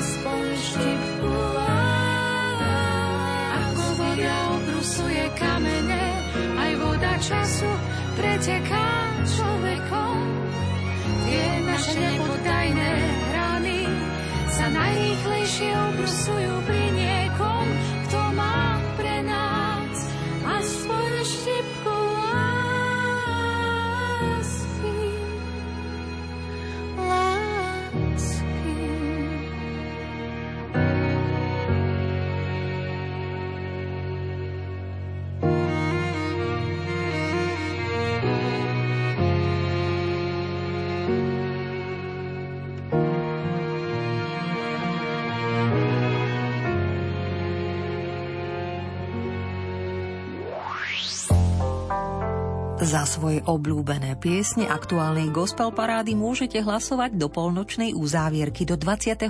aspoň 0.00 0.42
štipku. 0.56 1.36
Ako 3.52 3.84
voda 4.00 4.36
obrusuje 4.56 5.24
kamene, 5.36 6.04
aj 6.56 6.72
voda 6.80 7.12
času 7.20 7.70
preteká 8.16 8.97
naše 11.98 12.14
nepodajné 12.14 12.90
rany 13.34 13.80
sa 14.46 14.66
najrýchlejšie 14.70 15.70
obrusujú 15.74 16.54
pri 16.62 16.87
svoje 53.18 53.42
obľúbené 53.50 54.14
piesne 54.22 54.70
aktuálnej 54.70 55.34
gospel 55.34 55.74
parády 55.74 56.14
môžete 56.14 56.62
hlasovať 56.62 57.18
do 57.18 57.26
polnočnej 57.26 57.90
uzávierky 57.90 58.62
do 58.62 58.78
29. 58.78 59.26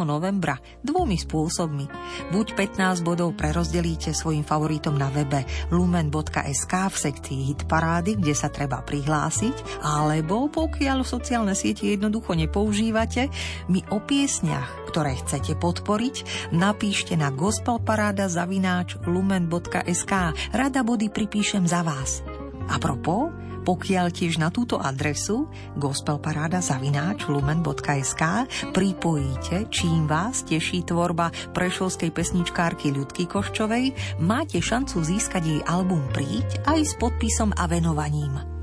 novembra 0.00 0.56
dvomi 0.80 1.20
spôsobmi. 1.20 1.84
Buď 2.32 2.56
15 2.56 3.04
bodov 3.04 3.36
prerozdelíte 3.36 4.16
svojim 4.16 4.48
favoritom 4.48 4.96
na 4.96 5.12
webe 5.12 5.44
lumen.sk 5.68 6.72
v 6.72 6.96
sekcii 6.96 7.40
hit 7.52 7.68
parády, 7.68 8.16
kde 8.16 8.32
sa 8.32 8.48
treba 8.48 8.80
prihlásiť, 8.80 9.84
alebo 9.84 10.48
pokiaľ 10.48 11.04
sociálne 11.04 11.52
siete 11.52 11.84
jednoducho 11.84 12.32
nepoužívate, 12.32 13.28
mi 13.68 13.84
o 13.92 14.00
piesniach, 14.00 14.88
ktoré 14.88 15.20
chcete 15.20 15.52
podporiť, 15.60 16.48
napíšte 16.56 17.12
na 17.12 17.28
gospelparáda 17.28 18.32
zavináč 18.32 18.96
lumen.sk. 19.04 20.12
Rada 20.56 20.80
body 20.80 21.12
pripíšem 21.12 21.68
za 21.68 21.84
vás. 21.84 22.24
A 22.68 22.76
propos, 22.76 23.32
pokiaľ 23.68 24.08
tiež 24.08 24.40
na 24.40 24.48
túto 24.48 24.80
adresu 24.80 25.44
gospelparáda 25.76 26.64
zavináč 26.64 27.28
lumen.sk 27.28 28.22
pripojíte, 28.72 29.68
čím 29.68 30.08
vás 30.08 30.40
teší 30.44 30.88
tvorba 30.88 31.28
prešovskej 31.52 32.08
pesničkárky 32.08 32.88
Ľudky 32.96 33.28
Koščovej, 33.28 33.92
máte 34.24 34.60
šancu 34.64 35.04
získať 35.04 35.42
jej 35.44 35.60
album 35.68 36.00
Príď 36.16 36.64
aj 36.64 36.80
s 36.80 36.92
podpisom 36.96 37.52
a 37.52 37.68
venovaním. 37.68 38.58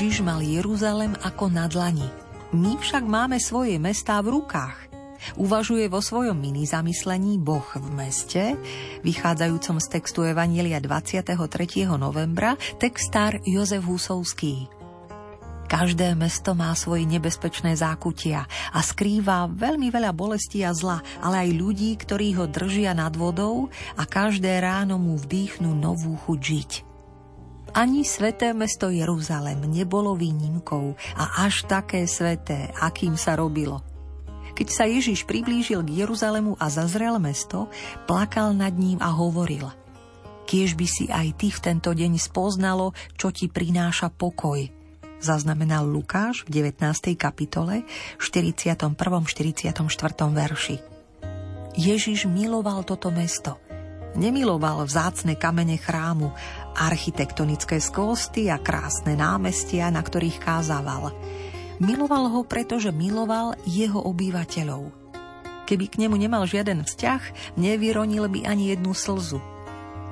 Ježiš 0.00 0.24
mal 0.24 0.40
Jeruzalem 0.40 1.12
ako 1.20 1.52
na 1.52 1.68
dlani. 1.68 2.08
My 2.56 2.80
však 2.80 3.04
máme 3.04 3.36
svoje 3.36 3.76
mestá 3.76 4.16
v 4.24 4.32
rukách. 4.32 4.88
Uvažuje 5.36 5.92
vo 5.92 6.00
svojom 6.00 6.40
mini 6.40 6.64
zamyslení 6.64 7.36
Boh 7.36 7.68
v 7.76 7.84
meste, 7.92 8.56
vychádzajúcom 9.04 9.76
z 9.76 9.86
textu 9.92 10.24
Evanielia 10.24 10.80
23. 10.80 11.36
novembra, 12.00 12.56
textár 12.80 13.44
Jozef 13.44 13.84
Husovský. 13.84 14.72
Každé 15.68 16.16
mesto 16.16 16.56
má 16.56 16.72
svoje 16.72 17.04
nebezpečné 17.04 17.76
zákutia 17.76 18.48
a 18.72 18.80
skrýva 18.80 19.52
veľmi 19.52 19.92
veľa 19.92 20.16
bolesti 20.16 20.64
a 20.64 20.72
zla, 20.72 21.04
ale 21.20 21.44
aj 21.44 21.60
ľudí, 21.60 21.92
ktorí 22.00 22.40
ho 22.40 22.48
držia 22.48 22.96
nad 22.96 23.12
vodou 23.12 23.68
a 24.00 24.08
každé 24.08 24.64
ráno 24.64 24.96
mu 24.96 25.20
vdýchnú 25.20 25.76
novú 25.76 26.16
chuť 26.24 26.40
žiť. 26.40 26.89
Ani 27.70 28.02
sveté 28.02 28.50
mesto 28.50 28.90
Jeruzalem 28.90 29.62
nebolo 29.70 30.18
výnimkou 30.18 30.98
a 31.14 31.46
až 31.46 31.70
také 31.70 32.02
sveté, 32.10 32.66
akým 32.82 33.14
sa 33.14 33.38
robilo. 33.38 33.78
Keď 34.58 34.68
sa 34.68 34.90
Ježiš 34.90 35.22
priblížil 35.22 35.86
k 35.86 36.02
Jeruzalemu 36.02 36.58
a 36.58 36.66
zazrel 36.66 37.14
mesto, 37.22 37.70
plakal 38.10 38.58
nad 38.58 38.74
ním 38.74 38.98
a 38.98 39.14
hovoril 39.14 39.70
Kiež 40.50 40.74
by 40.74 40.86
si 40.90 41.06
aj 41.06 41.38
ty 41.38 41.54
v 41.54 41.62
tento 41.62 41.94
deň 41.94 42.18
spoznalo, 42.18 42.90
čo 43.14 43.30
ti 43.30 43.46
prináša 43.46 44.10
pokoj. 44.10 44.66
Zaznamenal 45.22 45.86
Lukáš 45.86 46.42
v 46.50 46.66
19. 46.74 47.14
kapitole, 47.14 47.86
41. 48.18 48.74
44. 48.98 49.78
verši. 50.26 50.76
Ježiš 51.78 52.26
miloval 52.26 52.82
toto 52.82 53.14
mesto– 53.14 53.62
Nemiloval 54.10 54.82
vzácne 54.90 55.38
kamene 55.38 55.78
chrámu, 55.78 56.34
architektonické 56.76 57.78
skvosty 57.82 58.48
a 58.50 58.58
krásne 58.60 59.18
námestia, 59.18 59.90
na 59.90 60.00
ktorých 60.00 60.38
kázával. 60.38 61.14
Miloval 61.80 62.28
ho, 62.28 62.40
pretože 62.44 62.92
miloval 62.92 63.56
jeho 63.64 64.04
obyvateľov. 64.04 64.92
Keby 65.64 65.86
k 65.86 66.04
nemu 66.04 66.18
nemal 66.18 66.44
žiaden 66.44 66.82
vzťah, 66.82 67.54
nevyronil 67.56 68.26
by 68.26 68.44
ani 68.44 68.74
jednu 68.74 68.92
slzu. 68.92 69.38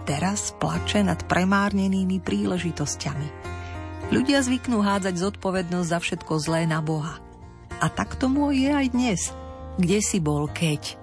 Teraz 0.08 0.56
plače 0.56 1.04
nad 1.04 1.20
premárnenými 1.28 2.22
príležitosťami. 2.24 3.28
Ľudia 4.08 4.40
zvyknú 4.40 4.80
hádzať 4.80 5.20
zodpovednosť 5.20 5.88
za 5.92 5.98
všetko 6.00 6.32
zlé 6.40 6.64
na 6.64 6.80
Boha. 6.80 7.20
A 7.78 7.92
tak 7.92 8.16
tomu 8.16 8.48
je 8.56 8.72
aj 8.72 8.86
dnes. 8.96 9.20
Kde 9.76 9.98
si 10.00 10.16
bol 10.18 10.48
keď? 10.48 10.96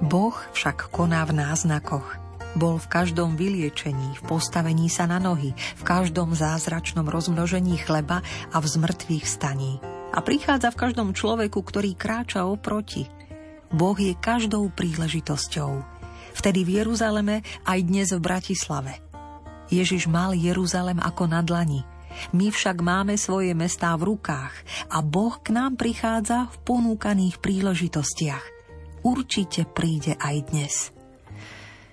Boh 0.00 0.34
však 0.56 0.88
koná 0.88 1.28
v 1.28 1.36
náznakoch. 1.36 2.25
Bol 2.56 2.80
v 2.80 2.88
každom 2.88 3.36
vyliečení, 3.36 4.16
v 4.16 4.22
postavení 4.24 4.88
sa 4.88 5.04
na 5.04 5.20
nohy, 5.20 5.52
v 5.52 5.82
každom 5.84 6.32
zázračnom 6.32 7.04
rozmnožení 7.04 7.76
chleba 7.84 8.24
a 8.48 8.56
v 8.56 8.66
zmrtvých 8.66 9.28
staní. 9.28 9.76
A 10.16 10.24
prichádza 10.24 10.72
v 10.72 10.80
každom 10.80 11.12
človeku, 11.12 11.60
ktorý 11.60 11.92
kráča 11.92 12.48
oproti. 12.48 13.04
Boh 13.68 13.98
je 14.00 14.16
každou 14.16 14.72
príležitosťou. 14.72 15.84
Vtedy 16.32 16.64
v 16.64 16.80
Jeruzaleme 16.80 17.44
aj 17.68 17.78
dnes 17.84 18.08
v 18.16 18.24
Bratislave. 18.24 19.04
Ježiš 19.68 20.08
mal 20.08 20.32
Jeruzalem 20.32 20.96
ako 20.96 21.28
na 21.28 21.44
dlani. 21.44 21.84
My 22.32 22.48
však 22.48 22.80
máme 22.80 23.20
svoje 23.20 23.52
mestá 23.52 23.92
v 24.00 24.16
rukách 24.16 24.56
a 24.88 25.04
Boh 25.04 25.36
k 25.36 25.52
nám 25.52 25.76
prichádza 25.76 26.48
v 26.48 26.56
ponúkaných 26.64 27.36
príležitostiach 27.44 28.56
určite 29.06 29.62
príde 29.70 30.18
aj 30.18 30.36
dnes. 30.50 30.95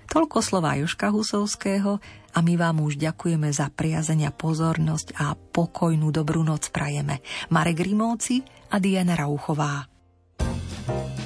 Toľko 0.10 0.38
slova 0.44 0.76
Joška 0.80 1.12
Husovského 1.14 2.02
a 2.34 2.40
my 2.42 2.54
vám 2.58 2.82
už 2.82 2.98
ďakujeme 2.98 3.50
za 3.54 3.70
priazenia, 3.70 4.34
pozornosť 4.34 5.16
a 5.20 5.38
pokojnú 5.38 6.10
dobrú 6.10 6.42
noc 6.42 6.74
prajeme. 6.74 7.22
Marek 7.54 7.84
Rimovci 7.84 8.42
a 8.74 8.82
Diana 8.82 9.14
Rauchová. 9.14 9.88
thank 10.84 11.20
you 11.20 11.23